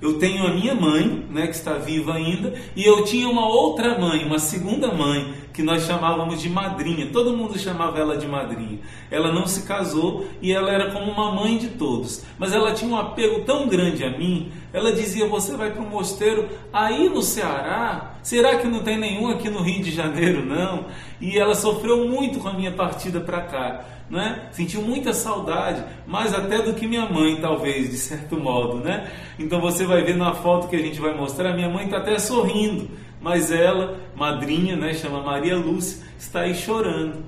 eu 0.00 0.18
tenho 0.18 0.46
a 0.46 0.50
minha 0.50 0.74
mãe, 0.74 1.24
né, 1.30 1.46
que 1.46 1.54
está 1.54 1.74
viva 1.74 2.14
ainda, 2.14 2.54
e 2.76 2.84
eu 2.84 3.04
tinha 3.04 3.28
uma 3.28 3.46
outra 3.46 3.98
mãe, 3.98 4.24
uma 4.24 4.38
segunda 4.38 4.92
mãe, 4.92 5.34
que 5.54 5.62
nós 5.62 5.86
chamávamos 5.86 6.42
de 6.42 6.50
madrinha. 6.50 7.10
Todo 7.12 7.36
mundo 7.36 7.56
chamava 7.56 7.98
ela 7.98 8.16
de 8.16 8.26
madrinha. 8.26 8.80
Ela 9.08 9.32
não 9.32 9.46
se 9.46 9.62
casou 9.62 10.26
e 10.42 10.52
ela 10.52 10.70
era 10.70 10.90
como 10.90 11.10
uma 11.10 11.32
mãe 11.32 11.56
de 11.56 11.68
todos. 11.68 12.24
Mas 12.36 12.52
ela 12.52 12.74
tinha 12.74 12.90
um 12.90 12.98
apego 12.98 13.42
tão 13.42 13.68
grande 13.68 14.02
a 14.02 14.10
mim. 14.10 14.50
Ela 14.72 14.92
dizia: 14.92 15.28
Você 15.28 15.56
vai 15.56 15.70
para 15.70 15.80
o 15.80 15.88
mosteiro 15.88 16.48
aí 16.72 17.08
no 17.08 17.22
Ceará? 17.22 18.16
Será 18.22 18.56
que 18.56 18.66
não 18.66 18.80
tem 18.80 18.98
nenhum 18.98 19.30
aqui 19.30 19.48
no 19.48 19.62
Rio 19.62 19.82
de 19.82 19.92
Janeiro, 19.92 20.44
não? 20.44 20.86
E 21.20 21.38
ela 21.38 21.54
sofreu 21.54 22.08
muito 22.08 22.40
com 22.40 22.48
a 22.48 22.52
minha 22.52 22.72
partida 22.72 23.20
para 23.20 23.42
cá. 23.42 23.84
Né? 24.08 24.48
Sentiu 24.52 24.82
muita 24.82 25.12
saudade, 25.12 25.82
mais 26.06 26.34
até 26.34 26.62
do 26.62 26.74
que 26.74 26.86
minha 26.86 27.08
mãe, 27.08 27.36
talvez, 27.40 27.90
de 27.90 27.96
certo 27.96 28.38
modo, 28.38 28.78
né? 28.78 29.10
Então 29.38 29.60
você 29.60 29.84
vai 29.84 30.02
ver 30.02 30.16
na 30.16 30.34
foto 30.34 30.68
que 30.68 30.76
a 30.76 30.80
gente 30.80 31.00
vai 31.00 31.16
mostrar, 31.16 31.54
minha 31.54 31.68
mãe 31.68 31.86
está 31.86 31.98
até 31.98 32.18
sorrindo, 32.18 32.90
mas 33.20 33.50
ela, 33.50 33.98
madrinha, 34.14 34.76
né, 34.76 34.92
chama 34.94 35.22
Maria 35.22 35.56
Lúcia, 35.56 36.04
está 36.18 36.40
aí 36.40 36.54
chorando. 36.54 37.24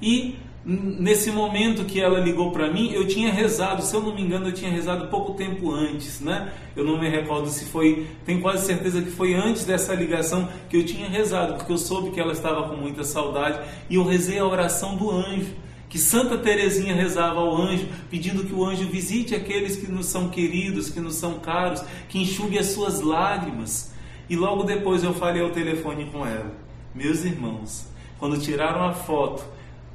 E 0.00 0.38
nesse 0.64 1.30
momento 1.30 1.84
que 1.84 2.00
ela 2.00 2.20
ligou 2.20 2.52
para 2.52 2.70
mim, 2.70 2.92
eu 2.92 3.06
tinha 3.06 3.32
rezado, 3.32 3.82
se 3.82 3.94
eu 3.94 4.00
não 4.00 4.14
me 4.14 4.22
engano, 4.22 4.48
eu 4.48 4.52
tinha 4.52 4.70
rezado 4.70 5.08
pouco 5.08 5.32
tempo 5.32 5.72
antes, 5.72 6.20
né? 6.20 6.52
Eu 6.76 6.84
não 6.84 6.98
me 6.98 7.08
recordo 7.08 7.48
se 7.48 7.64
foi, 7.64 8.06
tenho 8.24 8.40
quase 8.40 8.66
certeza 8.66 9.02
que 9.02 9.10
foi 9.10 9.34
antes 9.34 9.64
dessa 9.64 9.94
ligação 9.94 10.48
que 10.68 10.76
eu 10.76 10.84
tinha 10.84 11.08
rezado, 11.08 11.54
porque 11.54 11.72
eu 11.72 11.78
soube 11.78 12.10
que 12.10 12.20
ela 12.20 12.32
estava 12.32 12.68
com 12.68 12.76
muita 12.76 13.04
saudade 13.04 13.58
e 13.88 13.96
eu 13.96 14.04
rezei 14.04 14.38
a 14.38 14.46
oração 14.46 14.96
do 14.96 15.10
anjo 15.10 15.54
que 15.90 15.98
Santa 15.98 16.38
Teresinha 16.38 16.94
rezava 16.94 17.40
ao 17.40 17.54
anjo, 17.54 17.88
pedindo 18.08 18.44
que 18.44 18.54
o 18.54 18.64
anjo 18.64 18.88
visite 18.88 19.34
aqueles 19.34 19.76
que 19.76 19.90
nos 19.90 20.06
são 20.06 20.28
queridos, 20.28 20.88
que 20.88 21.00
nos 21.00 21.16
são 21.16 21.40
caros, 21.40 21.82
que 22.08 22.20
enxugue 22.20 22.56
as 22.60 22.66
suas 22.66 23.00
lágrimas. 23.00 23.92
E 24.28 24.36
logo 24.36 24.62
depois 24.62 25.02
eu 25.02 25.12
falei 25.12 25.42
ao 25.42 25.50
telefone 25.50 26.06
com 26.06 26.24
ela. 26.24 26.52
Meus 26.94 27.24
irmãos, 27.24 27.88
quando 28.20 28.38
tiraram 28.38 28.84
a 28.84 28.92
foto 28.92 29.44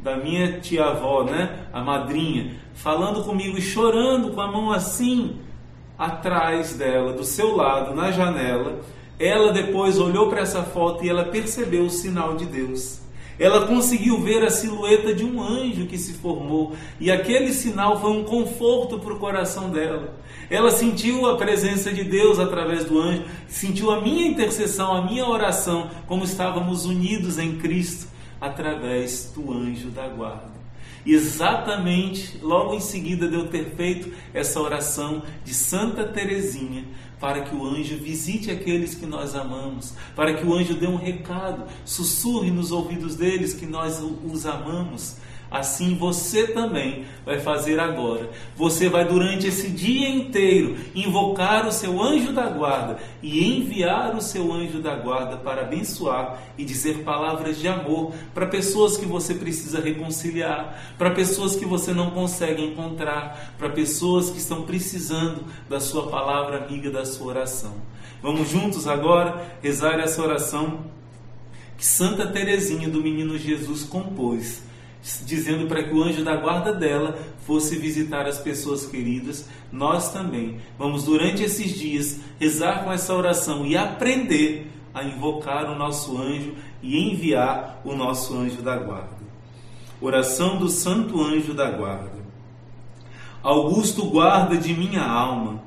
da 0.03 0.17
minha 0.17 0.59
tia-avó, 0.59 1.23
né, 1.23 1.65
a 1.71 1.81
madrinha, 1.81 2.57
falando 2.73 3.23
comigo 3.23 3.57
e 3.57 3.61
chorando 3.61 4.31
com 4.31 4.41
a 4.41 4.51
mão 4.51 4.73
assim 4.73 5.37
atrás 5.97 6.73
dela, 6.73 7.13
do 7.13 7.23
seu 7.23 7.55
lado, 7.55 7.95
na 7.95 8.11
janela, 8.11 8.81
ela 9.17 9.53
depois 9.53 9.97
olhou 9.97 10.27
para 10.27 10.41
essa 10.41 10.61
foto 10.61 11.05
e 11.05 11.09
ela 11.09 11.23
percebeu 11.23 11.85
o 11.85 11.89
sinal 11.89 12.35
de 12.35 12.45
Deus. 12.45 13.04
Ela 13.37 13.67
conseguiu 13.67 14.21
ver 14.21 14.43
a 14.43 14.49
silhueta 14.49 15.13
de 15.13 15.25
um 15.25 15.41
anjo 15.41 15.87
que 15.87 15.97
se 15.97 16.13
formou 16.13 16.73
e 16.99 17.11
aquele 17.11 17.51
sinal 17.51 17.99
foi 17.99 18.11
um 18.11 18.23
conforto 18.23 18.97
para 18.99 19.13
o 19.13 19.19
coração 19.19 19.69
dela. 19.69 20.15
Ela 20.49 20.71
sentiu 20.71 21.25
a 21.27 21.37
presença 21.37 21.91
de 21.91 22.03
Deus 22.03 22.39
através 22.39 22.85
do 22.85 22.99
anjo, 22.99 23.23
sentiu 23.47 23.91
a 23.91 23.99
minha 23.99 24.27
intercessão, 24.27 24.95
a 24.95 25.01
minha 25.01 25.25
oração, 25.25 25.89
como 26.07 26.23
estávamos 26.23 26.85
unidos 26.85 27.37
em 27.37 27.57
Cristo 27.57 28.07
através 28.39 29.31
do 29.35 29.51
anjo 29.51 29.89
da 29.89 30.07
guarda. 30.07 30.55
Exatamente 31.05 32.39
logo 32.41 32.73
em 32.73 32.79
seguida 32.79 33.27
de 33.27 33.35
eu 33.35 33.47
ter 33.47 33.75
feito 33.75 34.11
essa 34.33 34.59
oração 34.59 35.21
de 35.43 35.53
Santa 35.53 36.03
Teresinha, 36.03 36.83
para 37.19 37.41
que 37.41 37.55
o 37.55 37.65
anjo 37.65 37.97
visite 37.97 38.51
aqueles 38.51 38.95
que 38.95 39.05
nós 39.05 39.35
amamos, 39.35 39.93
para 40.15 40.33
que 40.33 40.45
o 40.45 40.53
anjo 40.53 40.75
dê 40.75 40.87
um 40.87 40.97
recado, 40.97 41.65
sussurre 41.85 42.51
nos 42.51 42.71
ouvidos 42.71 43.15
deles 43.15 43.53
que 43.53 43.65
nós 43.65 44.01
os 44.01 44.45
amamos, 44.45 45.15
Assim 45.55 45.95
você 45.95 46.47
também 46.47 47.05
vai 47.25 47.39
fazer 47.39 47.79
agora. 47.79 48.29
Você 48.57 48.89
vai 48.89 49.05
durante 49.05 49.47
esse 49.47 49.69
dia 49.69 50.09
inteiro 50.09 50.75
invocar 50.93 51.65
o 51.65 51.71
seu 51.71 52.01
anjo 52.03 52.33
da 52.33 52.49
guarda 52.49 52.97
e 53.23 53.57
enviar 53.57 54.13
o 54.13 54.21
seu 54.21 54.51
anjo 54.51 54.79
da 54.79 54.93
guarda 54.95 55.37
para 55.37 55.61
abençoar 55.61 56.41
e 56.57 56.65
dizer 56.65 57.05
palavras 57.05 57.57
de 57.57 57.69
amor 57.69 58.11
para 58.33 58.47
pessoas 58.47 58.97
que 58.97 59.05
você 59.05 59.33
precisa 59.33 59.79
reconciliar, 59.79 60.93
para 60.97 61.11
pessoas 61.11 61.55
que 61.55 61.65
você 61.65 61.93
não 61.93 62.11
consegue 62.11 62.61
encontrar, 62.61 63.55
para 63.57 63.69
pessoas 63.69 64.29
que 64.29 64.39
estão 64.39 64.63
precisando 64.63 65.45
da 65.69 65.79
sua 65.79 66.07
palavra 66.07 66.65
amiga, 66.65 66.91
da 66.91 67.05
sua 67.05 67.27
oração. 67.27 67.75
Vamos 68.21 68.49
juntos 68.49 68.89
agora 68.89 69.57
rezar 69.63 70.01
essa 70.01 70.21
oração 70.21 70.79
que 71.77 71.85
Santa 71.85 72.27
Teresinha 72.27 72.89
do 72.89 73.01
Menino 73.01 73.37
Jesus 73.37 73.83
compôs 73.83 74.65
dizendo 75.23 75.67
para 75.67 75.83
que 75.83 75.93
o 75.93 76.01
anjo 76.01 76.23
da 76.23 76.35
guarda 76.35 76.73
dela 76.73 77.17
fosse 77.45 77.77
visitar 77.77 78.25
as 78.25 78.39
pessoas 78.39 78.87
queridas, 78.87 79.47
nós 79.71 80.11
também 80.11 80.57
vamos 80.79 81.03
durante 81.03 81.43
esses 81.43 81.77
dias 81.77 82.19
rezar 82.39 82.83
com 82.83 82.91
essa 82.91 83.13
oração 83.13 83.65
e 83.65 83.77
aprender 83.77 84.71
a 84.93 85.03
invocar 85.03 85.69
o 85.69 85.75
nosso 85.75 86.17
anjo 86.17 86.55
e 86.81 87.11
enviar 87.11 87.81
o 87.85 87.93
nosso 87.93 88.35
anjo 88.35 88.61
da 88.61 88.77
guarda. 88.77 89.25
Oração 90.01 90.57
do 90.57 90.69
Santo 90.69 91.21
Anjo 91.21 91.53
da 91.53 91.69
Guarda. 91.71 92.25
Augusto 93.41 94.05
guarda 94.05 94.57
de 94.57 94.73
minha 94.73 95.03
alma, 95.03 95.63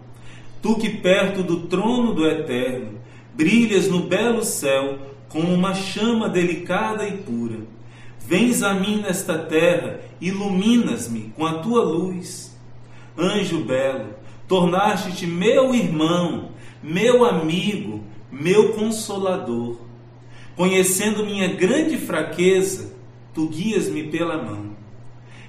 tu 0.61 0.77
que 0.77 0.91
perto 0.91 1.43
do 1.43 1.67
trono 1.67 2.13
do 2.13 2.27
Eterno 2.27 2.99
brilhas 3.35 3.89
no 3.89 4.01
belo 4.01 4.45
céu 4.45 4.99
como 5.29 5.53
uma 5.55 5.75
chama 5.75 6.29
delicada 6.29 7.07
e 7.07 7.19
pura 7.19 7.78
Vens 8.29 8.63
a 8.63 8.75
mim 8.75 9.01
nesta 9.01 9.39
terra, 9.39 10.01
iluminas-me 10.21 11.33
com 11.35 11.47
a 11.47 11.61
tua 11.61 11.83
luz. 11.83 12.55
Anjo 13.17 13.65
belo, 13.65 14.17
tornaste-te 14.47 15.27
meu 15.27 15.75
irmão, 15.75 16.51
meu 16.83 17.25
amigo, 17.25 18.05
meu 18.31 18.75
consolador. 18.75 19.79
Conhecendo 20.55 21.25
minha 21.25 21.49
grande 21.55 21.97
fraqueza, 21.97 22.93
tu 23.33 23.49
guias-me 23.49 24.09
pela 24.09 24.37
mão. 24.37 24.77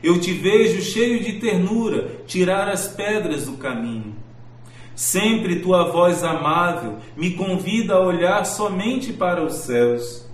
Eu 0.01 0.17
te 0.17 0.31
vejo 0.31 0.81
cheio 0.81 1.21
de 1.21 1.33
ternura 1.33 2.21
tirar 2.25 2.69
as 2.69 2.87
pedras 2.87 3.47
do 3.47 3.57
caminho. 3.57 4.15
Sempre 4.95 5.59
tua 5.59 5.91
voz 5.91 6.23
amável 6.23 6.95
me 7.17 7.31
convida 7.31 7.95
a 7.95 7.99
olhar 7.99 8.45
somente 8.45 9.11
para 9.11 9.43
os 9.43 9.55
céus. 9.55 10.28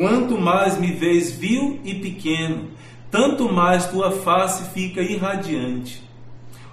Quanto 0.00 0.40
mais 0.40 0.80
me 0.80 0.92
vês 0.92 1.30
vil 1.30 1.78
e 1.84 1.94
pequeno, 1.94 2.70
tanto 3.10 3.52
mais 3.52 3.86
tua 3.88 4.10
face 4.10 4.70
fica 4.70 5.02
irradiante. 5.02 6.02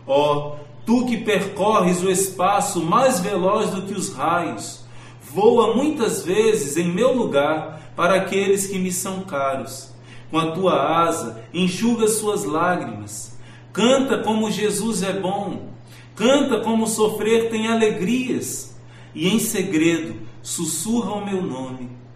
Ó, 0.08 0.56
oh, 0.56 0.56
tu 0.86 1.06
que 1.06 1.18
percorres 1.18 2.02
o 2.02 2.10
espaço 2.10 2.82
mais 2.82 3.20
veloz 3.20 3.70
do 3.72 3.82
que 3.82 3.94
os 3.94 4.13
raios, 4.13 4.86
voa 5.22 5.76
muitas 5.76 6.24
vezes 6.24 6.78
em 6.78 6.88
meu 6.88 7.13
lugar 7.13 7.92
para 7.98 8.16
aqueles 8.16 8.68
que 8.68 8.80
me 8.80 8.94
são 8.94 9.24
caros. 9.24 9.94
Com 10.32 10.40
a 10.40 10.52
tua 10.52 11.04
asa, 11.04 11.44
enxuga 11.54 12.08
suas 12.08 12.46
lágrimas. 12.46 13.38
Canta 13.74 14.20
como 14.20 14.50
Jesus 14.50 15.04
é 15.04 15.12
bom. 15.12 15.68
Canta 16.16 16.62
como 16.62 16.88
sofrer 16.88 17.50
tem 17.50 17.68
alegrias. 17.68 18.74
E 19.13 19.28
em 19.28 19.38
segredo 19.38 20.16
sussurra 20.42 21.12
o 21.12 21.26
meu 21.26 21.42
nome 21.42 22.07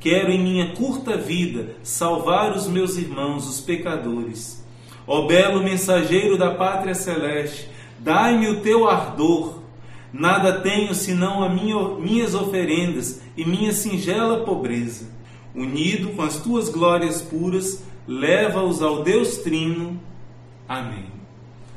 Quero 0.00 0.30
em 0.30 0.40
minha 0.40 0.74
curta 0.74 1.16
vida 1.16 1.74
salvar 1.82 2.56
os 2.56 2.68
meus 2.68 2.96
irmãos, 2.96 3.48
os 3.48 3.60
pecadores. 3.60 4.64
Ó 5.06 5.26
belo 5.26 5.62
mensageiro 5.62 6.38
da 6.38 6.54
pátria 6.54 6.94
celeste, 6.94 7.68
dai-me 7.98 8.48
o 8.48 8.60
teu 8.60 8.88
ardor. 8.88 9.58
Nada 10.12 10.60
tenho 10.60 10.94
senão 10.94 11.42
as 11.42 11.52
minha, 11.52 11.76
minhas 11.98 12.34
oferendas 12.34 13.20
e 13.36 13.44
minha 13.44 13.72
singela 13.72 14.44
pobreza. 14.44 15.08
Unido 15.54 16.10
com 16.10 16.22
as 16.22 16.40
tuas 16.40 16.68
glórias 16.68 17.20
puras, 17.20 17.82
leva-os 18.06 18.82
ao 18.82 19.02
Deus 19.02 19.38
Trino. 19.38 20.00
Amém. 20.68 21.06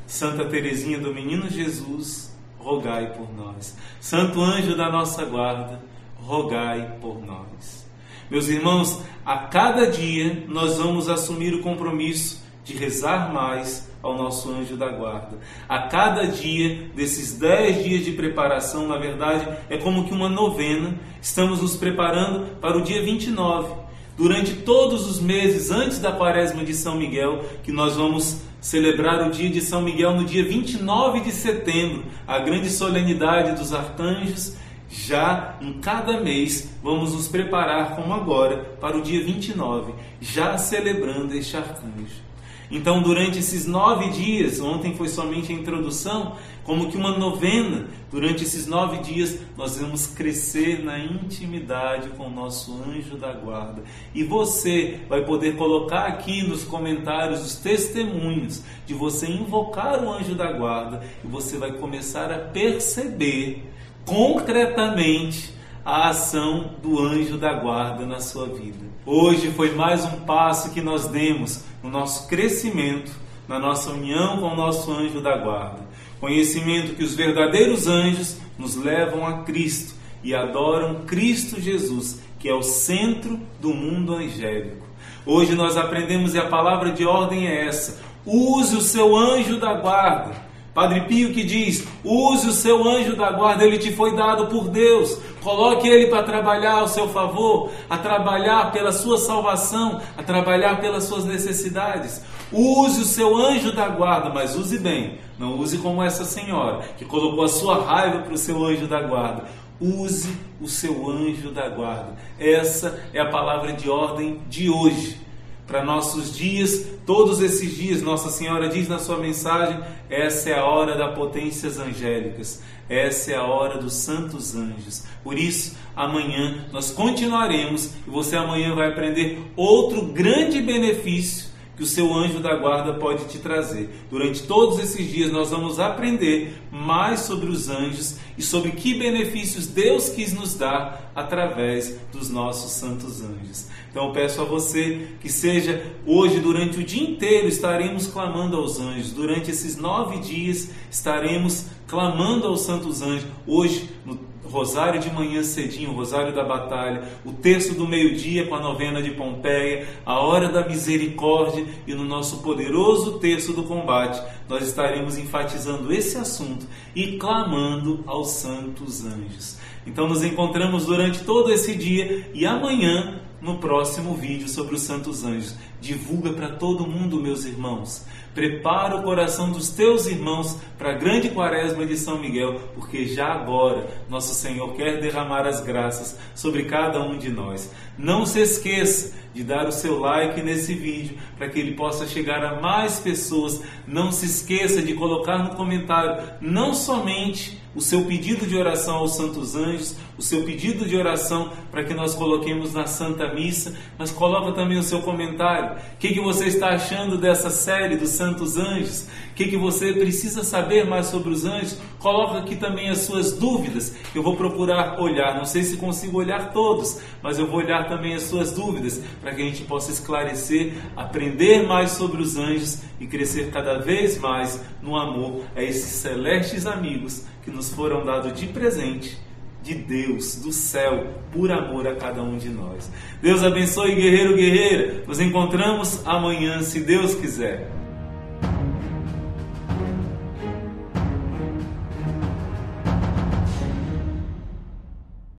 Santa 0.06 0.44
Teresinha 0.44 0.98
do 0.98 1.12
Menino 1.12 1.48
Jesus, 1.48 2.36
rogai 2.58 3.12
por 3.14 3.34
nós. 3.34 3.76
Santo 4.00 4.40
anjo 4.40 4.76
da 4.76 4.90
nossa 4.90 5.24
guarda, 5.24 5.82
rogai 6.16 6.96
por 7.00 7.24
nós. 7.24 7.81
Meus 8.30 8.48
irmãos, 8.48 9.00
a 9.24 9.36
cada 9.36 9.86
dia 9.86 10.44
nós 10.48 10.78
vamos 10.78 11.08
assumir 11.08 11.54
o 11.54 11.60
compromisso 11.60 12.42
de 12.64 12.74
rezar 12.74 13.32
mais 13.32 13.90
ao 14.02 14.16
nosso 14.16 14.50
anjo 14.50 14.76
da 14.76 14.88
guarda. 14.88 15.38
A 15.68 15.80
cada 15.80 16.26
dia 16.26 16.90
desses 16.94 17.38
dez 17.38 17.84
dias 17.84 18.04
de 18.04 18.12
preparação, 18.12 18.86
na 18.86 18.96
verdade, 18.96 19.46
é 19.68 19.76
como 19.76 20.04
que 20.04 20.12
uma 20.12 20.28
novena. 20.28 20.94
Estamos 21.20 21.60
nos 21.60 21.76
preparando 21.76 22.56
para 22.60 22.76
o 22.76 22.82
dia 22.82 23.02
29. 23.02 23.74
Durante 24.16 24.54
todos 24.54 25.08
os 25.08 25.20
meses 25.20 25.70
antes 25.70 25.98
da 25.98 26.12
quaresma 26.12 26.64
de 26.64 26.74
São 26.74 26.96
Miguel, 26.96 27.44
que 27.62 27.72
nós 27.72 27.96
vamos 27.96 28.42
celebrar 28.60 29.26
o 29.26 29.30
dia 29.30 29.50
de 29.50 29.60
São 29.60 29.82
Miguel 29.82 30.14
no 30.14 30.24
dia 30.24 30.44
29 30.44 31.20
de 31.20 31.32
setembro, 31.32 32.04
a 32.26 32.38
grande 32.38 32.70
solenidade 32.70 33.58
dos 33.58 33.72
arcanjos 33.72 34.56
já 34.92 35.56
em 35.60 35.72
cada 35.74 36.20
mês 36.20 36.70
vamos 36.82 37.14
nos 37.14 37.26
preparar, 37.26 37.96
como 37.96 38.12
agora, 38.12 38.76
para 38.78 38.96
o 38.96 39.00
dia 39.00 39.24
29, 39.24 39.94
já 40.20 40.58
celebrando 40.58 41.34
este 41.34 41.56
arcanjo. 41.56 42.22
Então, 42.70 43.02
durante 43.02 43.38
esses 43.38 43.66
nove 43.66 44.08
dias, 44.08 44.58
ontem 44.58 44.94
foi 44.94 45.06
somente 45.06 45.52
a 45.52 45.54
introdução, 45.54 46.36
como 46.64 46.90
que 46.90 46.96
uma 46.96 47.18
novena, 47.18 47.86
durante 48.10 48.44
esses 48.44 48.66
nove 48.66 48.98
dias, 48.98 49.38
nós 49.58 49.76
vamos 49.76 50.06
crescer 50.06 50.82
na 50.82 50.98
intimidade 50.98 52.08
com 52.10 52.28
o 52.28 52.30
nosso 52.30 52.72
anjo 52.88 53.18
da 53.18 53.30
guarda. 53.30 53.82
E 54.14 54.24
você 54.24 55.00
vai 55.06 55.22
poder 55.22 55.56
colocar 55.56 56.06
aqui 56.06 56.42
nos 56.42 56.64
comentários 56.64 57.44
os 57.44 57.56
testemunhos 57.56 58.62
de 58.86 58.94
você 58.94 59.26
invocar 59.26 60.02
o 60.02 60.10
anjo 60.10 60.34
da 60.34 60.50
guarda 60.50 61.02
e 61.22 61.26
você 61.26 61.58
vai 61.58 61.72
começar 61.72 62.32
a 62.32 62.38
perceber 62.38 63.70
concretamente 64.04 65.52
a 65.84 66.08
ação 66.08 66.76
do 66.82 67.00
anjo 67.00 67.36
da 67.36 67.54
guarda 67.54 68.06
na 68.06 68.20
sua 68.20 68.46
vida. 68.46 68.84
Hoje 69.04 69.50
foi 69.50 69.74
mais 69.74 70.04
um 70.04 70.20
passo 70.20 70.70
que 70.72 70.80
nós 70.80 71.08
demos 71.08 71.64
no 71.82 71.90
nosso 71.90 72.28
crescimento, 72.28 73.10
na 73.48 73.58
nossa 73.58 73.90
união 73.90 74.38
com 74.38 74.48
o 74.48 74.56
nosso 74.56 74.92
anjo 74.92 75.20
da 75.20 75.36
guarda. 75.36 75.80
Conhecimento 76.20 76.94
que 76.94 77.02
os 77.02 77.14
verdadeiros 77.14 77.88
anjos 77.88 78.36
nos 78.56 78.76
levam 78.76 79.26
a 79.26 79.42
Cristo 79.42 79.94
e 80.22 80.34
adoram 80.34 81.02
Cristo 81.04 81.60
Jesus, 81.60 82.20
que 82.38 82.48
é 82.48 82.54
o 82.54 82.62
centro 82.62 83.40
do 83.60 83.74
mundo 83.74 84.14
angélico. 84.14 84.86
Hoje 85.26 85.54
nós 85.54 85.76
aprendemos 85.76 86.34
e 86.34 86.38
a 86.38 86.46
palavra 86.46 86.92
de 86.92 87.04
ordem 87.04 87.48
é 87.48 87.66
essa: 87.66 88.00
use 88.24 88.76
o 88.76 88.80
seu 88.80 89.16
anjo 89.16 89.58
da 89.58 89.74
guarda 89.74 90.51
Padre 90.74 91.02
Pio 91.02 91.32
que 91.32 91.44
diz: 91.44 91.86
use 92.02 92.48
o 92.48 92.52
seu 92.52 92.88
anjo 92.88 93.14
da 93.14 93.30
guarda, 93.30 93.64
ele 93.64 93.78
te 93.78 93.92
foi 93.92 94.16
dado 94.16 94.46
por 94.46 94.68
Deus. 94.68 95.18
Coloque 95.42 95.86
ele 95.86 96.06
para 96.06 96.22
trabalhar 96.22 96.78
ao 96.78 96.88
seu 96.88 97.08
favor, 97.08 97.70
a 97.90 97.98
trabalhar 97.98 98.72
pela 98.72 98.92
sua 98.92 99.18
salvação, 99.18 100.00
a 100.16 100.22
trabalhar 100.22 100.80
pelas 100.80 101.04
suas 101.04 101.24
necessidades. 101.24 102.22
Use 102.50 103.00
o 103.00 103.04
seu 103.04 103.36
anjo 103.36 103.72
da 103.72 103.88
guarda, 103.88 104.30
mas 104.30 104.56
use 104.56 104.78
bem. 104.78 105.18
Não 105.38 105.58
use 105.58 105.78
como 105.78 106.02
essa 106.02 106.24
senhora 106.24 106.80
que 106.96 107.04
colocou 107.04 107.44
a 107.44 107.48
sua 107.48 107.82
raiva 107.82 108.20
para 108.20 108.34
o 108.34 108.38
seu 108.38 108.64
anjo 108.64 108.86
da 108.86 109.00
guarda. 109.02 109.44
Use 109.80 110.34
o 110.60 110.68
seu 110.68 111.10
anjo 111.10 111.50
da 111.50 111.68
guarda. 111.68 112.14
Essa 112.38 113.02
é 113.12 113.20
a 113.20 113.28
palavra 113.28 113.72
de 113.72 113.90
ordem 113.90 114.40
de 114.48 114.70
hoje 114.70 115.18
para 115.66 115.84
nossos 115.84 116.36
dias, 116.36 116.86
todos 117.06 117.40
esses 117.40 117.76
dias, 117.76 118.02
Nossa 118.02 118.30
Senhora 118.30 118.68
diz 118.68 118.88
na 118.88 118.98
sua 118.98 119.18
mensagem: 119.18 119.80
essa 120.10 120.50
é 120.50 120.58
a 120.58 120.64
hora 120.64 120.96
das 120.96 121.14
potências 121.14 121.78
angélicas, 121.78 122.62
essa 122.88 123.32
é 123.32 123.36
a 123.36 123.44
hora 123.44 123.78
dos 123.78 123.94
santos 123.94 124.54
anjos. 124.54 125.04
Por 125.22 125.38
isso, 125.38 125.76
amanhã 125.94 126.66
nós 126.72 126.90
continuaremos 126.90 127.92
e 128.06 128.10
você 128.10 128.36
amanhã 128.36 128.74
vai 128.74 128.88
aprender 128.88 129.38
outro 129.56 130.02
grande 130.02 130.60
benefício 130.60 131.51
que 131.76 131.82
o 131.82 131.86
seu 131.86 132.12
anjo 132.12 132.40
da 132.40 132.54
guarda 132.56 132.94
pode 132.94 133.24
te 133.26 133.38
trazer. 133.38 133.88
Durante 134.10 134.42
todos 134.42 134.78
esses 134.78 135.10
dias 135.10 135.32
nós 135.32 135.50
vamos 135.50 135.78
aprender 135.78 136.54
mais 136.70 137.20
sobre 137.20 137.50
os 137.50 137.68
anjos 137.68 138.16
e 138.36 138.42
sobre 138.42 138.72
que 138.72 138.94
benefícios 138.94 139.66
Deus 139.66 140.08
quis 140.08 140.32
nos 140.32 140.54
dar 140.54 141.12
através 141.14 141.96
dos 142.12 142.28
nossos 142.28 142.72
santos 142.72 143.22
anjos. 143.22 143.68
Então 143.90 144.06
eu 144.06 144.12
peço 144.12 144.40
a 144.40 144.44
você 144.44 145.08
que 145.20 145.30
seja 145.30 145.84
hoje, 146.06 146.40
durante 146.40 146.78
o 146.78 146.84
dia 146.84 147.02
inteiro, 147.02 147.48
estaremos 147.48 148.06
clamando 148.06 148.56
aos 148.56 148.80
anjos. 148.80 149.12
Durante 149.12 149.50
esses 149.50 149.76
nove 149.76 150.18
dias 150.18 150.70
estaremos 150.90 151.66
clamando 151.86 152.46
aos 152.46 152.62
santos 152.62 153.02
anjos. 153.02 153.26
Hoje, 153.46 153.90
no 154.04 154.31
Rosário 154.52 155.00
de 155.00 155.10
manhã 155.10 155.42
cedinho, 155.42 155.92
Rosário 155.92 156.34
da 156.34 156.44
Batalha, 156.44 157.04
o 157.24 157.32
terço 157.32 157.74
do 157.74 157.88
meio-dia 157.88 158.46
com 158.46 158.54
a 158.54 158.60
novena 158.60 159.02
de 159.02 159.10
Pompeia, 159.12 159.88
a 160.04 160.20
hora 160.20 160.50
da 160.50 160.68
misericórdia 160.68 161.64
e 161.86 161.94
no 161.94 162.04
nosso 162.04 162.42
poderoso 162.42 163.18
terço 163.18 163.54
do 163.54 163.62
combate, 163.62 164.22
nós 164.46 164.68
estaremos 164.68 165.16
enfatizando 165.16 165.90
esse 165.90 166.18
assunto 166.18 166.66
e 166.94 167.16
clamando 167.16 168.04
aos 168.06 168.28
santos 168.32 169.06
anjos. 169.06 169.58
Então 169.86 170.06
nos 170.06 170.22
encontramos 170.22 170.84
durante 170.84 171.24
todo 171.24 171.50
esse 171.50 171.74
dia 171.74 172.30
e 172.34 172.44
amanhã 172.44 173.22
no 173.42 173.58
próximo 173.58 174.14
vídeo 174.14 174.48
sobre 174.48 174.76
os 174.76 174.82
santos 174.82 175.24
anjos. 175.24 175.56
Divulga 175.80 176.32
para 176.32 176.50
todo 176.50 176.86
mundo, 176.86 177.20
meus 177.20 177.44
irmãos. 177.44 178.06
Prepara 178.32 178.96
o 178.96 179.02
coração 179.02 179.50
dos 179.50 179.70
teus 179.70 180.06
irmãos 180.06 180.56
para 180.78 180.92
a 180.92 180.96
grande 180.96 181.28
quaresma 181.28 181.84
de 181.84 181.96
São 181.98 182.18
Miguel, 182.18 182.60
porque 182.74 183.04
já 183.04 183.32
agora 183.32 183.90
nosso 184.08 184.32
Senhor 184.32 184.72
quer 184.74 185.00
derramar 185.00 185.46
as 185.46 185.60
graças 185.60 186.16
sobre 186.34 186.64
cada 186.64 187.02
um 187.02 187.18
de 187.18 187.30
nós. 187.30 187.70
Não 187.98 188.24
se 188.24 188.40
esqueça 188.40 189.12
de 189.34 189.42
dar 189.42 189.66
o 189.66 189.72
seu 189.72 189.98
like 189.98 190.40
nesse 190.40 190.74
vídeo 190.74 191.18
para 191.36 191.48
que 191.48 191.58
ele 191.58 191.72
possa 191.72 192.06
chegar 192.06 192.44
a 192.44 192.60
mais 192.60 193.00
pessoas. 193.00 193.60
Não 193.86 194.12
se 194.12 194.26
esqueça 194.26 194.80
de 194.80 194.94
colocar 194.94 195.38
no 195.38 195.56
comentário 195.56 196.22
não 196.40 196.72
somente 196.74 197.60
o 197.74 197.80
seu 197.80 198.04
pedido 198.04 198.46
de 198.46 198.56
oração 198.56 198.96
aos 198.96 199.16
santos 199.16 199.56
anjos, 199.56 199.96
o 200.22 200.24
seu 200.24 200.44
pedido 200.44 200.86
de 200.86 200.96
oração 200.96 201.50
para 201.68 201.82
que 201.82 201.92
nós 201.92 202.14
coloquemos 202.14 202.72
na 202.72 202.86
Santa 202.86 203.34
Missa, 203.34 203.74
mas 203.98 204.12
coloca 204.12 204.52
também 204.52 204.78
o 204.78 204.82
seu 204.82 205.02
comentário. 205.02 205.76
O 205.94 205.96
que, 205.98 206.14
que 206.14 206.20
você 206.20 206.46
está 206.46 206.68
achando 206.68 207.18
dessa 207.18 207.50
série 207.50 207.96
dos 207.96 208.10
santos 208.10 208.56
anjos? 208.56 209.08
O 209.32 209.34
que, 209.34 209.48
que 209.48 209.56
você 209.56 209.92
precisa 209.92 210.44
saber 210.44 210.86
mais 210.86 211.06
sobre 211.06 211.30
os 211.30 211.44
anjos? 211.44 211.76
Coloca 211.98 212.38
aqui 212.38 212.54
também 212.54 212.88
as 212.88 212.98
suas 212.98 213.32
dúvidas. 213.32 213.96
Eu 214.14 214.22
vou 214.22 214.36
procurar 214.36 215.00
olhar, 215.00 215.36
não 215.36 215.44
sei 215.44 215.64
se 215.64 215.76
consigo 215.76 216.18
olhar 216.18 216.52
todos, 216.52 217.00
mas 217.20 217.40
eu 217.40 217.48
vou 217.48 217.56
olhar 217.56 217.88
também 217.88 218.14
as 218.14 218.22
suas 218.22 218.52
dúvidas 218.52 219.02
para 219.20 219.34
que 219.34 219.42
a 219.42 219.44
gente 219.44 219.64
possa 219.64 219.90
esclarecer, 219.90 220.74
aprender 220.96 221.66
mais 221.66 221.90
sobre 221.90 222.22
os 222.22 222.36
anjos 222.36 222.80
e 223.00 223.08
crescer 223.08 223.50
cada 223.50 223.78
vez 223.78 224.20
mais 224.20 224.62
no 224.80 224.96
amor 224.96 225.42
a 225.56 225.62
esses 225.64 225.90
celestes 226.00 226.64
amigos 226.64 227.24
que 227.44 227.50
nos 227.50 227.70
foram 227.74 228.04
dados 228.04 228.38
de 228.38 228.46
presente 228.46 229.31
de 229.62 229.74
Deus, 229.74 230.36
do 230.36 230.52
céu, 230.52 231.06
por 231.32 231.50
amor 231.50 231.86
a 231.86 231.94
cada 231.94 232.22
um 232.22 232.36
de 232.36 232.48
nós. 232.48 232.90
Deus 233.22 233.42
abençoe, 233.42 233.94
guerreiro, 233.94 234.36
guerreira. 234.36 235.04
Nos 235.06 235.20
encontramos 235.20 236.02
amanhã, 236.04 236.62
se 236.62 236.80
Deus 236.80 237.14
quiser. 237.14 237.71